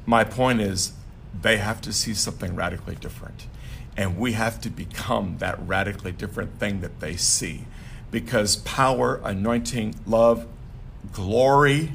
My 0.06 0.24
point 0.24 0.62
is, 0.62 0.94
they 1.40 1.58
have 1.58 1.82
to 1.82 1.94
see 1.94 2.14
something 2.14 2.56
radically 2.56 2.96
different. 2.96 3.48
And 3.98 4.18
we 4.18 4.34
have 4.34 4.62
to 4.62 4.70
become 4.70 5.38
that 5.40 5.60
radically 5.66 6.12
different 6.12 6.60
thing 6.60 6.82
that 6.82 7.00
they 7.02 7.18
see 7.18 7.66
because 8.12 8.58
power, 8.58 9.20
anointing, 9.24 9.96
love, 10.06 10.48
glory, 11.14 11.94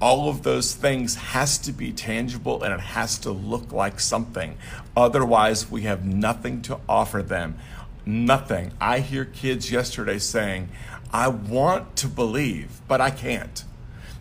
all 0.00 0.28
of 0.28 0.42
those 0.42 0.74
things 0.74 1.14
has 1.14 1.58
to 1.58 1.72
be 1.72 1.92
tangible 1.92 2.62
and 2.62 2.72
it 2.72 2.80
has 2.80 3.18
to 3.18 3.30
look 3.30 3.72
like 3.72 4.00
something. 4.00 4.56
Otherwise, 4.96 5.70
we 5.70 5.82
have 5.82 6.04
nothing 6.04 6.62
to 6.62 6.78
offer 6.88 7.22
them. 7.22 7.56
Nothing. 8.04 8.72
I 8.80 9.00
hear 9.00 9.24
kids 9.24 9.70
yesterday 9.70 10.18
saying, 10.18 10.68
I 11.12 11.28
want 11.28 11.96
to 11.96 12.08
believe, 12.08 12.80
but 12.88 13.00
I 13.00 13.10
can't. 13.10 13.64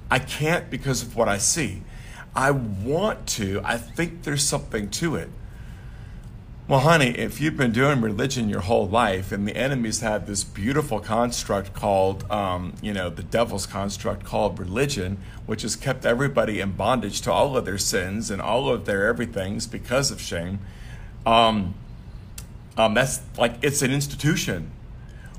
I 0.10 0.20
can't 0.20 0.70
because 0.70 1.02
of 1.02 1.16
what 1.16 1.28
I 1.28 1.38
see. 1.38 1.84
I 2.36 2.52
want 2.52 3.28
to. 3.28 3.62
I 3.64 3.78
think 3.78 4.24
there's 4.24 4.44
something 4.44 4.90
to 4.92 5.16
it. 5.16 5.30
Well, 6.68 6.80
honey, 6.80 7.10
if 7.10 7.40
you've 7.40 7.58
been 7.58 7.74
doing 7.74 8.02
religion 8.02 8.50
your 8.50 8.62
whole 8.62 8.88
life 8.88 9.32
and 9.32 9.48
the 9.48 9.56
enemies 9.56 10.00
have 10.00 10.26
this 10.26 10.44
beautiful 10.44 11.00
construct 11.00 11.76
called, 11.76 12.30
um, 12.32 12.74
you 12.82 12.92
know, 12.92 13.12
the 13.12 13.22
devil's 13.22 13.68
construct 13.68 14.24
called 14.24 14.58
religion, 14.58 15.20
which 15.46 15.62
has 15.62 15.76
kept 15.76 16.08
everybody 16.08 16.60
in 16.60 16.72
bondage 16.72 17.22
to 17.22 17.32
all 17.32 17.56
of 17.56 17.66
their 17.66 17.78
sins 17.78 18.32
and 18.32 18.42
all 18.42 18.68
of 18.68 18.86
their 18.86 19.06
everythings 19.06 19.68
because 19.68 20.10
of 20.10 20.20
shame, 20.20 20.58
um, 21.24 21.76
um, 22.78 22.96
that's 22.96 23.22
like 23.38 23.58
it's 23.62 23.84
an 23.84 23.92
institution. 23.92 24.72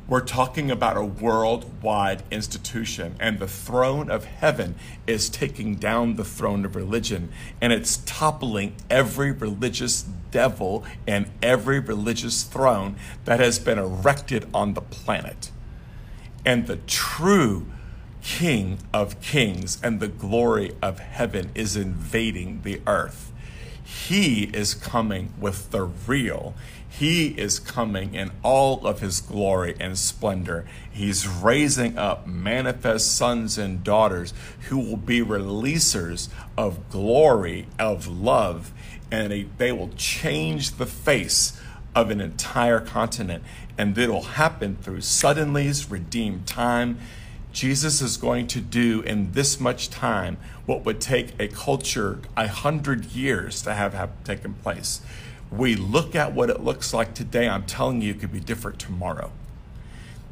We're 0.08 0.20
talking 0.20 0.70
about 0.70 0.96
a 0.96 1.04
worldwide 1.04 2.22
institution, 2.30 3.16
and 3.18 3.40
the 3.40 3.48
throne 3.48 4.08
of 4.08 4.24
heaven 4.24 4.76
is 5.06 5.28
taking 5.28 5.74
down 5.74 6.14
the 6.14 6.24
throne 6.24 6.64
of 6.64 6.76
religion, 6.76 7.30
and 7.60 7.72
it's 7.72 7.96
toppling 8.06 8.76
every 8.88 9.32
religious 9.32 10.02
devil 10.30 10.84
and 11.08 11.28
every 11.42 11.80
religious 11.80 12.44
throne 12.44 12.94
that 13.24 13.40
has 13.40 13.58
been 13.58 13.78
erected 13.78 14.48
on 14.54 14.74
the 14.74 14.80
planet. 14.80 15.50
And 16.44 16.68
the 16.68 16.76
true 16.76 17.66
King 18.22 18.78
of 18.92 19.20
kings 19.20 19.78
and 19.84 20.00
the 20.00 20.08
glory 20.08 20.74
of 20.82 20.98
heaven 20.98 21.50
is 21.54 21.76
invading 21.76 22.62
the 22.62 22.80
earth. 22.84 23.32
He 23.84 24.50
is 24.52 24.74
coming 24.74 25.32
with 25.40 25.70
the 25.70 25.84
real. 25.84 26.56
He 26.98 27.28
is 27.38 27.58
coming 27.58 28.14
in 28.14 28.30
all 28.42 28.86
of 28.86 29.00
his 29.00 29.20
glory 29.20 29.76
and 29.78 29.98
splendor. 29.98 30.64
He's 30.90 31.28
raising 31.28 31.98
up 31.98 32.26
manifest 32.26 33.14
sons 33.18 33.58
and 33.58 33.84
daughters 33.84 34.32
who 34.68 34.78
will 34.78 34.96
be 34.96 35.20
releasers 35.20 36.30
of 36.56 36.88
glory, 36.88 37.66
of 37.78 38.06
love, 38.06 38.72
and 39.10 39.50
they 39.58 39.72
will 39.72 39.90
change 39.96 40.72
the 40.72 40.86
face 40.86 41.60
of 41.94 42.10
an 42.10 42.22
entire 42.22 42.80
continent. 42.80 43.44
And 43.76 43.96
it'll 43.98 44.22
happen 44.22 44.76
through 44.76 45.02
suddenly's 45.02 45.90
redeemed 45.90 46.46
time. 46.46 46.98
Jesus 47.52 48.00
is 48.00 48.16
going 48.16 48.46
to 48.48 48.60
do 48.62 49.02
in 49.02 49.32
this 49.32 49.60
much 49.60 49.90
time 49.90 50.38
what 50.64 50.86
would 50.86 51.02
take 51.02 51.38
a 51.38 51.48
culture 51.48 52.20
a 52.38 52.48
hundred 52.48 53.04
years 53.06 53.60
to 53.62 53.74
have, 53.74 53.92
have 53.92 54.24
taken 54.24 54.54
place 54.54 55.02
we 55.50 55.76
look 55.76 56.14
at 56.14 56.32
what 56.32 56.50
it 56.50 56.60
looks 56.60 56.92
like 56.92 57.14
today, 57.14 57.48
I'm 57.48 57.64
telling 57.64 58.02
you, 58.02 58.12
it 58.12 58.20
could 58.20 58.32
be 58.32 58.40
different 58.40 58.78
tomorrow. 58.78 59.30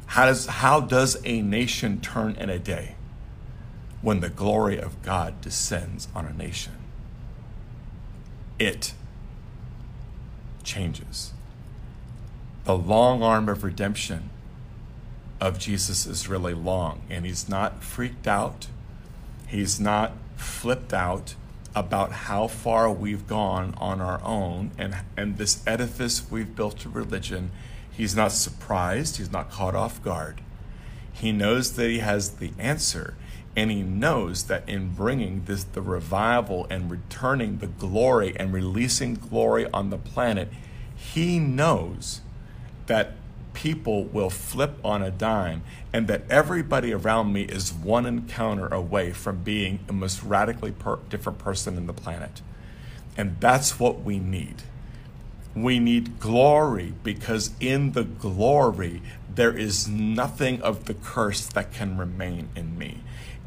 How 0.07 0.25
does, 0.25 0.45
how 0.45 0.81
does 0.81 1.17
a 1.25 1.41
nation 1.41 1.99
turn 2.01 2.35
in 2.35 2.49
a 2.49 2.59
day 2.59 2.95
when 4.01 4.19
the 4.19 4.29
glory 4.29 4.77
of 4.77 5.01
God 5.01 5.41
descends 5.41 6.07
on 6.13 6.25
a 6.25 6.33
nation? 6.33 6.73
It 8.59 8.93
changes. 10.63 11.33
The 12.65 12.77
long 12.77 13.23
arm 13.23 13.49
of 13.49 13.63
redemption 13.63 14.29
of 15.41 15.59
Jesus 15.59 16.05
is 16.05 16.27
really 16.27 16.53
long, 16.53 17.01
and 17.09 17.25
he's 17.25 17.49
not 17.49 17.83
freaked 17.83 18.27
out, 18.27 18.67
he's 19.47 19.79
not 19.79 20.13
flipped 20.35 20.93
out 20.93 21.35
about 21.75 22.11
how 22.11 22.47
far 22.47 22.89
we've 22.89 23.27
gone 23.27 23.73
on 23.77 23.99
our 23.99 24.23
own 24.23 24.71
and, 24.77 24.95
and 25.17 25.37
this 25.37 25.61
edifice 25.67 26.31
we've 26.31 26.55
built 26.55 26.79
to 26.79 26.89
religion, 26.89 27.51
he's 27.91 28.15
not 28.15 28.31
surprised, 28.31 29.17
he's 29.17 29.31
not 29.31 29.51
caught 29.51 29.75
off 29.75 30.01
guard. 30.01 30.41
He 31.11 31.31
knows 31.31 31.73
that 31.73 31.89
he 31.89 31.99
has 31.99 32.31
the 32.31 32.51
answer, 32.57 33.15
and 33.55 33.71
he 33.71 33.81
knows 33.81 34.43
that 34.45 34.67
in 34.67 34.89
bringing 34.89 35.45
this 35.45 35.63
the 35.63 35.81
revival 35.81 36.67
and 36.69 36.91
returning 36.91 37.59
the 37.59 37.67
glory 37.67 38.35
and 38.37 38.53
releasing 38.53 39.13
glory 39.15 39.69
on 39.71 39.89
the 39.89 39.97
planet, 39.97 40.49
he 40.95 41.39
knows 41.39 42.21
that 42.87 43.13
people 43.55 44.03
will 44.03 44.29
flip 44.29 44.77
on 44.83 45.01
a 45.01 45.09
dime 45.09 45.63
and 45.91 46.07
that 46.07 46.29
everybody 46.29 46.93
around 46.93 47.33
me 47.33 47.43
is 47.43 47.73
one 47.73 48.05
encounter 48.05 48.67
away 48.67 49.11
from 49.11 49.41
being 49.41 49.79
the 49.87 49.93
most 49.93 50.21
radically 50.21 50.71
per- 50.71 50.99
different 51.09 51.39
person 51.39 51.77
in 51.77 51.87
the 51.87 51.93
planet. 51.93 52.41
And 53.17 53.39
that's 53.39 53.79
what 53.79 54.01
we 54.01 54.19
need. 54.19 54.61
We 55.55 55.79
need 55.79 56.19
glory 56.19 56.93
because 57.01 57.51
in 57.61 57.93
the 57.93 58.03
glory, 58.03 59.01
there 59.33 59.57
is 59.57 59.87
nothing 59.87 60.61
of 60.61 60.85
the 60.85 60.93
curse 60.93 61.47
that 61.47 61.71
can 61.71 61.97
remain 61.97 62.49
in 62.55 62.77
me. 62.77 62.99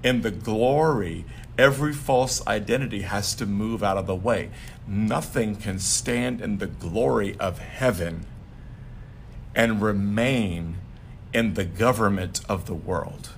In 0.02 0.22
the 0.22 0.30
glory, 0.30 1.26
every 1.58 1.92
false 1.92 2.46
identity 2.46 3.02
has 3.02 3.34
to 3.34 3.46
move 3.46 3.82
out 3.82 3.98
of 3.98 4.06
the 4.06 4.14
way. 4.14 4.50
Nothing 4.86 5.56
can 5.56 5.78
stand 5.78 6.40
in 6.40 6.58
the 6.58 6.66
glory 6.66 7.36
of 7.38 7.58
heaven 7.58 8.24
and 9.54 9.82
remain 9.82 10.76
in 11.32 11.54
the 11.54 11.64
government 11.64 12.40
of 12.48 12.66
the 12.66 12.74
world. 12.74 13.30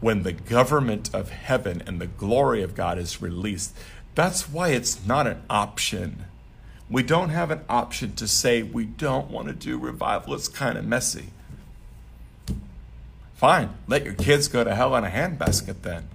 When 0.00 0.22
the 0.22 0.32
government 0.32 1.14
of 1.14 1.30
heaven 1.30 1.82
and 1.86 2.00
the 2.00 2.06
glory 2.06 2.62
of 2.62 2.74
God 2.74 2.98
is 2.98 3.20
released, 3.20 3.76
that's 4.14 4.48
why 4.48 4.68
it's 4.68 5.04
not 5.06 5.26
an 5.26 5.42
option. 5.50 6.24
We 6.88 7.02
don't 7.02 7.28
have 7.28 7.50
an 7.50 7.60
option 7.68 8.14
to 8.16 8.26
say 8.26 8.62
we 8.62 8.84
don't 8.84 9.30
want 9.30 9.48
to 9.48 9.54
do 9.54 9.78
revival. 9.78 10.34
It's 10.34 10.48
kind 10.48 10.76
of 10.76 10.84
messy. 10.84 11.26
Fine, 13.34 13.70
let 13.86 14.04
your 14.04 14.14
kids 14.14 14.48
go 14.48 14.64
to 14.64 14.74
hell 14.74 14.94
in 14.96 15.04
a 15.04 15.08
handbasket 15.08 15.82
then. 15.82 16.08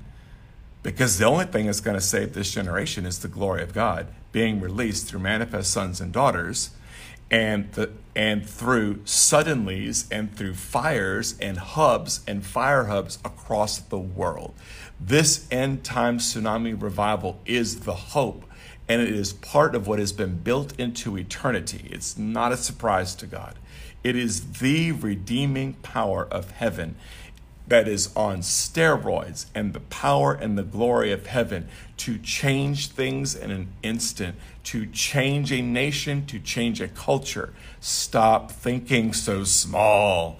Because 0.83 1.17
the 1.17 1.25
only 1.25 1.45
thing 1.45 1.65
that's 1.65 1.79
going 1.79 1.97
to 1.97 2.01
save 2.01 2.33
this 2.33 2.51
generation 2.51 3.05
is 3.05 3.19
the 3.19 3.27
glory 3.27 3.63
of 3.63 3.73
God 3.73 4.07
being 4.31 4.59
released 4.59 5.07
through 5.07 5.21
manifest 5.21 5.71
sons 5.71 6.01
and 6.01 6.11
daughters 6.11 6.71
and 7.31 7.71
the 7.73 7.91
and 8.15 8.47
through 8.47 8.95
suddenlies 8.99 10.05
and 10.09 10.35
through 10.35 10.53
fires 10.53 11.37
and 11.41 11.57
hubs 11.57 12.21
and 12.25 12.45
fire 12.45 12.85
hubs 12.85 13.19
across 13.25 13.79
the 13.79 13.99
world. 13.99 14.53
This 14.99 15.45
end 15.51 15.83
time 15.83 16.19
tsunami 16.19 16.81
revival 16.81 17.41
is 17.45 17.81
the 17.81 17.93
hope, 17.93 18.45
and 18.87 19.01
it 19.01 19.09
is 19.09 19.33
part 19.33 19.75
of 19.75 19.85
what 19.87 19.99
has 19.99 20.13
been 20.13 20.37
built 20.37 20.79
into 20.79 21.17
eternity. 21.17 21.89
It's 21.91 22.17
not 22.17 22.53
a 22.53 22.57
surprise 22.57 23.15
to 23.15 23.27
God. 23.27 23.55
It 24.03 24.15
is 24.15 24.59
the 24.59 24.93
redeeming 24.93 25.73
power 25.73 26.25
of 26.31 26.51
heaven 26.51 26.95
that 27.67 27.87
is 27.87 28.15
on 28.15 28.39
steroids 28.39 29.47
and 29.55 29.73
the 29.73 29.79
power 29.79 30.33
and 30.33 30.57
the 30.57 30.63
glory 30.63 31.11
of 31.11 31.25
heaven 31.25 31.67
to 31.97 32.17
change 32.19 32.89
things 32.89 33.35
in 33.35 33.51
an 33.51 33.67
instant, 33.81 34.35
to 34.65 34.87
change 34.87 35.51
a 35.51 35.61
nation, 35.61 36.25
to 36.25 36.39
change 36.39 36.81
a 36.81 36.87
culture. 36.87 37.53
Stop 37.79 38.51
thinking 38.51 39.13
so 39.13 39.43
small. 39.43 40.37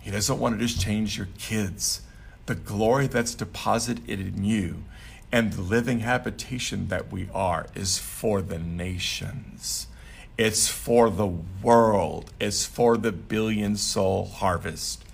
He 0.00 0.10
doesn't 0.10 0.38
want 0.38 0.58
to 0.58 0.66
just 0.66 0.80
change 0.80 1.18
your 1.18 1.28
kids. 1.36 2.02
The 2.46 2.54
glory 2.54 3.08
that's 3.08 3.34
deposited 3.34 4.08
in 4.08 4.44
you 4.44 4.84
and 5.30 5.52
the 5.52 5.60
living 5.60 6.00
habitation 6.00 6.88
that 6.88 7.12
we 7.12 7.28
are 7.34 7.66
is 7.74 7.98
for 7.98 8.40
the 8.40 8.58
nations. 8.58 9.88
It's 10.38 10.68
for 10.68 11.10
the 11.10 11.26
world. 11.26 12.32
It's 12.40 12.64
for 12.64 12.96
the 12.96 13.12
billion 13.12 13.76
soul 13.76 14.26
harvest. 14.26 15.04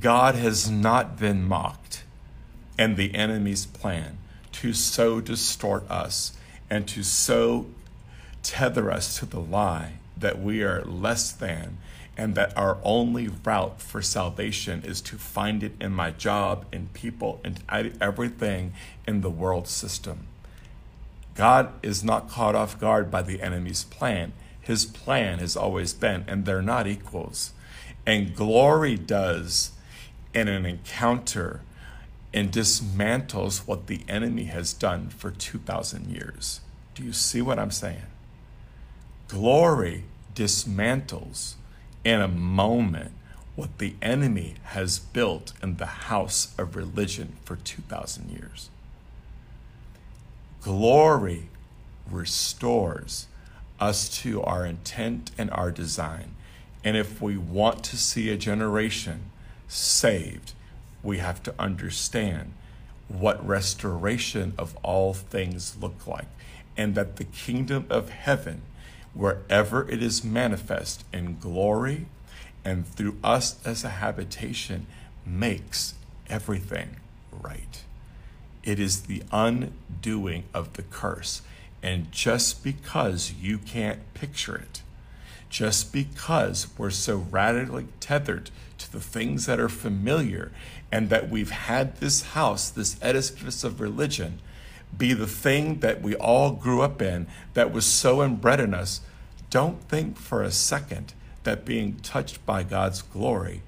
God 0.00 0.34
has 0.34 0.70
not 0.70 1.18
been 1.18 1.46
mocked, 1.46 2.02
and 2.78 2.96
the 2.96 3.14
enemy's 3.14 3.66
plan 3.66 4.18
to 4.54 4.72
so 4.72 5.20
distort 5.20 5.88
us 5.90 6.32
and 6.70 6.86
to 6.88 7.02
so 7.02 7.66
tether 8.42 8.90
us 8.90 9.18
to 9.18 9.26
the 9.26 9.40
lie 9.40 9.94
that 10.16 10.40
we 10.40 10.62
are 10.62 10.84
less 10.84 11.32
than 11.32 11.78
and 12.16 12.34
that 12.36 12.56
our 12.56 12.78
only 12.84 13.28
route 13.28 13.80
for 13.80 14.00
salvation 14.00 14.82
is 14.84 15.00
to 15.00 15.16
find 15.16 15.62
it 15.64 15.72
in 15.80 15.90
my 15.90 16.12
job, 16.12 16.64
in 16.72 16.88
people, 16.94 17.40
in 17.44 17.58
everything 18.00 18.72
in 19.06 19.20
the 19.20 19.30
world 19.30 19.66
system. 19.66 20.26
God 21.34 21.72
is 21.82 22.04
not 22.04 22.30
caught 22.30 22.54
off 22.54 22.78
guard 22.78 23.10
by 23.10 23.22
the 23.22 23.42
enemy's 23.42 23.82
plan. 23.82 24.32
His 24.60 24.84
plan 24.84 25.40
has 25.40 25.56
always 25.56 25.92
been, 25.92 26.24
and 26.28 26.44
they're 26.44 26.62
not 26.62 26.86
equals. 26.86 27.52
And 28.06 28.36
glory 28.36 28.96
does 28.96 29.72
in 30.32 30.46
an 30.46 30.64
encounter 30.64 31.62
and 32.34 32.50
dismantles 32.50 33.60
what 33.64 33.86
the 33.86 34.00
enemy 34.08 34.44
has 34.44 34.72
done 34.72 35.08
for 35.08 35.30
2,000 35.30 36.10
years. 36.10 36.60
Do 36.96 37.04
you 37.04 37.12
see 37.12 37.40
what 37.40 37.60
I'm 37.60 37.70
saying? 37.70 38.02
Glory 39.28 40.04
dismantles 40.34 41.54
in 42.04 42.20
a 42.20 42.26
moment 42.26 43.12
what 43.54 43.78
the 43.78 43.94
enemy 44.02 44.54
has 44.64 44.98
built 44.98 45.52
in 45.62 45.76
the 45.76 45.86
house 45.86 46.52
of 46.58 46.74
religion 46.74 47.36
for 47.44 47.54
2,000 47.54 48.28
years. 48.30 48.68
Glory 50.60 51.48
restores 52.10 53.28
us 53.78 54.08
to 54.22 54.42
our 54.42 54.66
intent 54.66 55.30
and 55.38 55.50
our 55.52 55.70
design. 55.70 56.34
And 56.82 56.96
if 56.96 57.22
we 57.22 57.36
want 57.36 57.84
to 57.84 57.96
see 57.96 58.28
a 58.28 58.36
generation 58.36 59.30
saved, 59.68 60.52
we 61.04 61.18
have 61.18 61.42
to 61.42 61.54
understand 61.58 62.52
what 63.08 63.46
restoration 63.46 64.54
of 64.58 64.76
all 64.82 65.12
things 65.12 65.76
look 65.80 66.06
like 66.06 66.28
and 66.76 66.94
that 66.94 67.16
the 67.16 67.24
kingdom 67.24 67.86
of 67.90 68.08
heaven 68.10 68.62
wherever 69.12 69.88
it 69.88 70.02
is 70.02 70.24
manifest 70.24 71.04
in 71.12 71.38
glory 71.38 72.06
and 72.64 72.86
through 72.86 73.16
us 73.22 73.64
as 73.64 73.84
a 73.84 73.90
habitation 73.90 74.86
makes 75.24 75.94
everything 76.28 76.96
right. 77.30 77.82
It 78.62 78.80
is 78.80 79.02
the 79.02 79.22
undoing 79.30 80.44
of 80.52 80.72
the 80.72 80.82
curse. 80.82 81.42
And 81.82 82.10
just 82.10 82.64
because 82.64 83.34
you 83.40 83.58
can't 83.58 84.00
picture 84.14 84.56
it 84.56 84.82
just 85.54 85.92
because 85.92 86.66
we're 86.76 86.90
so 86.90 87.16
radically 87.30 87.86
tethered 88.00 88.50
to 88.76 88.90
the 88.90 89.00
things 89.00 89.46
that 89.46 89.60
are 89.60 89.68
familiar 89.68 90.50
and 90.94 91.08
that 91.10 91.28
we've 91.28 91.50
had 91.50 91.96
this 91.96 92.22
house, 92.22 92.70
this 92.70 92.96
edifice 93.02 93.64
of 93.64 93.80
religion, 93.80 94.38
be 94.96 95.12
the 95.12 95.26
thing 95.26 95.80
that 95.80 96.00
we 96.00 96.14
all 96.14 96.52
grew 96.52 96.82
up 96.82 97.02
in 97.02 97.26
that 97.54 97.72
was 97.72 97.84
so 97.84 98.22
inbred 98.22 98.60
in 98.60 98.72
us, 98.72 99.00
don't 99.50 99.82
think 99.88 100.16
for 100.16 100.40
a 100.40 100.52
second 100.52 101.12
that 101.42 101.64
being 101.64 101.96
touched 101.96 102.46
by 102.46 102.62
God's 102.62 103.02
glory 103.02 103.62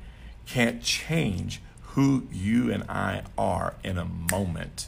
can't 0.46 0.80
change 0.80 1.60
who 1.94 2.28
you 2.30 2.70
and 2.70 2.84
I 2.88 3.24
are 3.36 3.74
in 3.82 3.98
a 3.98 4.04
moment. 4.04 4.86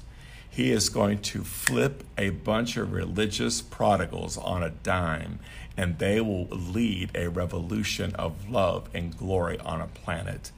He 0.49 0.71
is 0.71 0.91
going 0.91 1.19
to 1.23 1.43
flip 1.43 2.05
a 2.17 2.31
bunch 2.31 2.77
of 2.77 2.93
religious 2.93 3.61
prodigals 3.61 4.39
on 4.39 4.63
a 4.63 4.71
dime, 4.71 5.41
and 5.77 5.99
they 5.99 6.21
will 6.21 6.47
lead 6.47 7.11
a 7.17 7.31
revolution 7.31 8.15
of 8.15 8.49
love 8.49 8.89
and 8.95 9.19
glory 9.19 9.59
on 9.59 9.81
a 9.81 9.89
planet. 9.89 10.53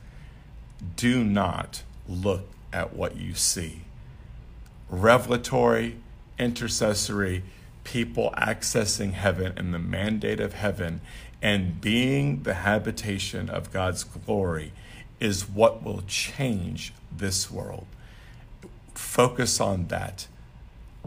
Do 0.96 1.24
not 1.24 1.82
look 2.08 2.48
at 2.72 2.94
what 2.94 3.16
you 3.16 3.34
see. 3.34 3.82
Revelatory, 4.88 5.96
intercessory, 6.38 7.42
people 7.84 8.32
accessing 8.36 9.12
heaven 9.12 9.52
and 9.56 9.72
the 9.72 9.78
mandate 9.78 10.40
of 10.40 10.54
heaven 10.54 11.00
and 11.42 11.80
being 11.80 12.42
the 12.42 12.54
habitation 12.54 13.48
of 13.48 13.72
God's 13.72 14.04
glory 14.04 14.72
is 15.18 15.48
what 15.48 15.82
will 15.82 16.02
change 16.06 16.92
this 17.14 17.50
world. 17.50 17.86
Focus 18.94 19.60
on 19.60 19.88
that. 19.88 20.26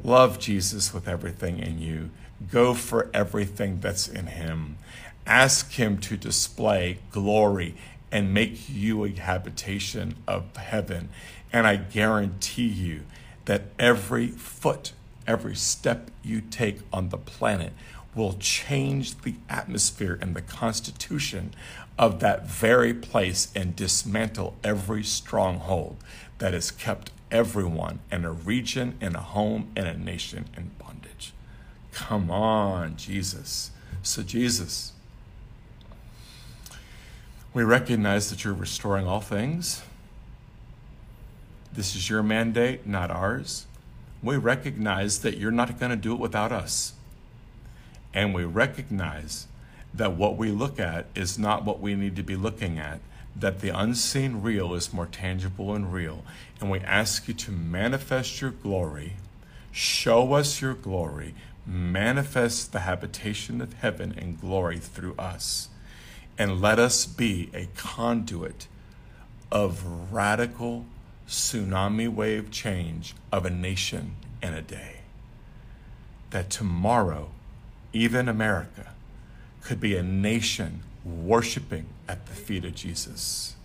Love 0.04 0.40
Jesus 0.40 0.94
with 0.94 1.08
everything 1.08 1.60
in 1.60 1.80
you. 1.80 2.10
Go 2.52 2.74
for 2.74 3.10
everything 3.14 3.80
that's 3.80 4.08
in 4.08 4.28
Him. 4.28 4.78
Ask 5.26 5.72
Him 5.74 6.00
to 6.00 6.18
display 6.18 7.00
glory 7.12 7.76
and 8.14 8.32
make 8.32 8.70
you 8.70 9.04
a 9.04 9.10
habitation 9.10 10.16
of 10.28 10.56
heaven. 10.56 11.10
And 11.52 11.66
I 11.66 11.78
guarantee 11.78 12.68
you 12.68 13.02
that 13.46 13.64
every 13.80 14.28
foot, 14.28 14.94
every 15.26 15.56
step 15.56 16.12
you 16.24 16.40
take 16.40 16.80
on 16.94 17.10
the 17.10 17.18
planet 17.18 17.74
will 18.16 18.34
change 18.34 19.20
the 19.22 19.34
atmosphere 19.50 20.20
and 20.22 20.36
the 20.36 20.44
constitution 20.44 21.56
of 21.98 22.20
that 22.20 22.48
very 22.48 22.94
place 22.94 23.52
and 23.56 23.76
dismantle 23.76 24.56
every 24.64 25.04
stronghold 25.04 25.98
that 26.38 26.54
has 26.54 26.70
kept 26.70 27.10
everyone 27.32 28.00
in 28.12 28.26
a 28.26 28.32
region, 28.32 28.96
in 29.02 29.16
a 29.16 29.22
home, 29.22 29.72
in 29.76 29.88
a 29.88 29.98
nation 29.98 30.46
in 30.56 30.70
bondage. 30.78 31.34
Come 31.92 32.30
on, 32.30 32.96
Jesus. 32.96 33.72
So, 34.04 34.22
Jesus, 34.22 34.93
we 37.54 37.64
recognize 37.64 38.30
that 38.30 38.44
you're 38.44 38.54
restoring 38.54 39.06
all 39.06 39.22
things. 39.22 39.84
This 41.72 41.96
is 41.96 42.10
your 42.10 42.24
mandate, 42.24 42.88
not 42.88 43.12
ours. 43.12 43.68
We 44.22 44.38
recognize 44.38 45.20
that 45.20 45.38
you're 45.38 45.52
not 45.52 45.80
going 45.80 45.92
to 45.92 45.96
do 45.96 46.14
it 46.14 46.20
without 46.20 46.52
us. 46.52 46.94
And 48.14 48.34
we 48.34 48.44
recognize 48.44 49.48
that 49.94 50.14
what 50.14 50.38
we 50.38 50.50
look 50.50 50.80
at 50.80 51.06
is 51.14 51.38
not 51.38 51.66
what 51.66 51.80
we 51.80 51.96
need 51.96 52.16
to 52.16 52.24
be 52.24 52.36
looking 52.36 52.80
at, 52.80 53.00
that 53.36 53.60
the 53.60 53.70
unseen 53.70 54.42
real 54.42 54.74
is 54.74 54.94
more 54.94 55.08
tangible 55.08 55.74
and 55.74 55.92
real. 55.92 56.24
And 56.60 56.72
we 56.72 56.80
ask 56.80 57.28
you 57.28 57.34
to 57.34 57.52
manifest 57.52 58.42
your 58.42 58.52
glory, 58.52 59.14
show 59.72 60.34
us 60.34 60.62
your 60.62 60.74
glory, 60.74 61.34
manifest 61.66 62.72
the 62.72 62.82
habitation 62.82 63.62
of 63.62 63.74
heaven 63.74 64.14
and 64.18 64.40
glory 64.40 64.78
through 64.78 65.16
us, 65.18 65.70
and 66.38 66.62
let 66.62 66.80
us 66.80 67.06
be 67.06 67.50
a 67.54 67.68
conduit 67.76 68.68
of 69.52 70.12
radical 70.12 70.86
tsunami 71.28 72.10
wave 72.10 72.52
change 72.52 73.16
of 73.32 73.46
a 73.46 73.50
nation 73.50 74.16
in 74.42 74.54
a 74.54 74.62
day. 74.62 75.02
That 76.32 76.50
tomorrow, 76.50 77.30
even 77.92 78.28
America, 78.28 78.94
could 79.62 79.80
be 79.80 79.96
a 79.96 80.04
nation 80.04 80.82
worshiping 81.06 81.86
at 82.08 82.26
the 82.26 82.34
feet 82.34 82.66
of 82.66 82.76
Jesus. 82.76 83.56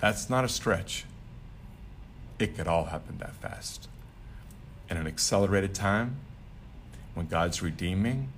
That's 0.00 0.30
not 0.30 0.44
a 0.44 0.48
stretch. 0.48 1.04
It 2.38 2.56
could 2.56 2.66
all 2.66 2.86
happen 2.86 3.18
that 3.18 3.34
fast. 3.34 3.88
In 4.88 4.96
an 4.96 5.06
accelerated 5.06 5.74
time, 5.74 6.16
when 7.14 7.26
God's 7.26 7.60
redeeming 7.60 8.28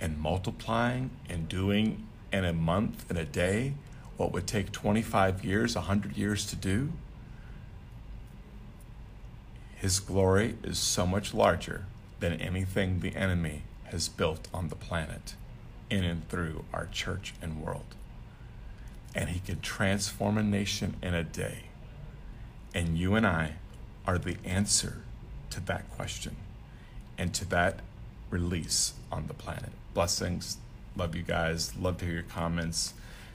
and 0.00 0.18
multiplying 0.18 1.10
and 1.28 1.48
doing 1.48 2.06
in 2.32 2.44
a 2.44 2.52
month, 2.52 3.10
in 3.10 3.16
a 3.16 3.24
day, 3.24 3.74
what 4.16 4.32
would 4.32 4.46
take 4.46 4.72
25 4.72 5.44
years, 5.44 5.74
100 5.74 6.16
years 6.16 6.46
to 6.46 6.56
do, 6.56 6.92
His 9.76 9.98
glory 9.98 10.56
is 10.62 10.78
so 10.78 11.06
much 11.06 11.32
larger 11.32 11.86
than 12.20 12.34
anything 12.34 13.00
the 13.00 13.16
enemy 13.16 13.62
has 13.84 14.08
built 14.08 14.46
on 14.52 14.68
the 14.68 14.76
planet 14.76 15.34
in 15.88 16.04
and 16.04 16.28
through 16.28 16.64
our 16.72 16.86
church 16.86 17.34
and 17.40 17.62
world. 17.62 17.94
And 19.14 19.30
He 19.30 19.40
can 19.40 19.60
transform 19.60 20.38
a 20.38 20.42
nation 20.42 20.96
in 21.02 21.14
a 21.14 21.24
day. 21.24 21.64
And 22.74 22.96
you 22.96 23.14
and 23.14 23.26
I 23.26 23.54
are 24.06 24.18
the 24.18 24.36
answer 24.44 24.98
to 25.50 25.60
that 25.60 25.90
question 25.90 26.36
and 27.18 27.34
to 27.34 27.44
that 27.46 27.80
release 28.30 28.94
on 29.10 29.26
the 29.26 29.34
planet. 29.34 29.72
Blessings. 29.94 30.56
Love 30.96 31.14
you 31.14 31.22
guys. 31.22 31.74
Love 31.76 31.98
to 31.98 32.04
hear 32.04 32.14
your 32.14 32.22
comments. 32.24 32.94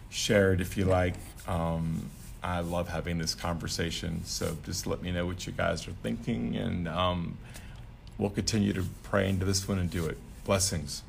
Share 0.10 0.53
it 0.53 0.62
if 0.62 0.78
you 0.78 0.86
like. 0.86 1.16
Um, 1.47 2.10
I 2.43 2.60
love 2.60 2.89
having 2.89 3.18
this 3.18 3.34
conversation. 3.34 4.24
So 4.26 4.58
just 4.66 4.86
let 4.86 5.01
me 5.01 5.12
know 5.12 5.26
what 5.26 5.47
you 5.47 5.53
guys 5.53 5.88
are 5.88 5.93
thinking, 6.03 6.56
and 6.56 6.88
um, 6.88 7.38
we'll 8.18 8.30
continue 8.30 8.72
to 8.74 8.86
pray 9.03 9.28
into 9.30 9.45
this 9.45 9.68
one 9.68 9.80
and 9.80 9.89
do 9.89 10.06
it. 10.06 10.18
Blessings. 10.45 11.01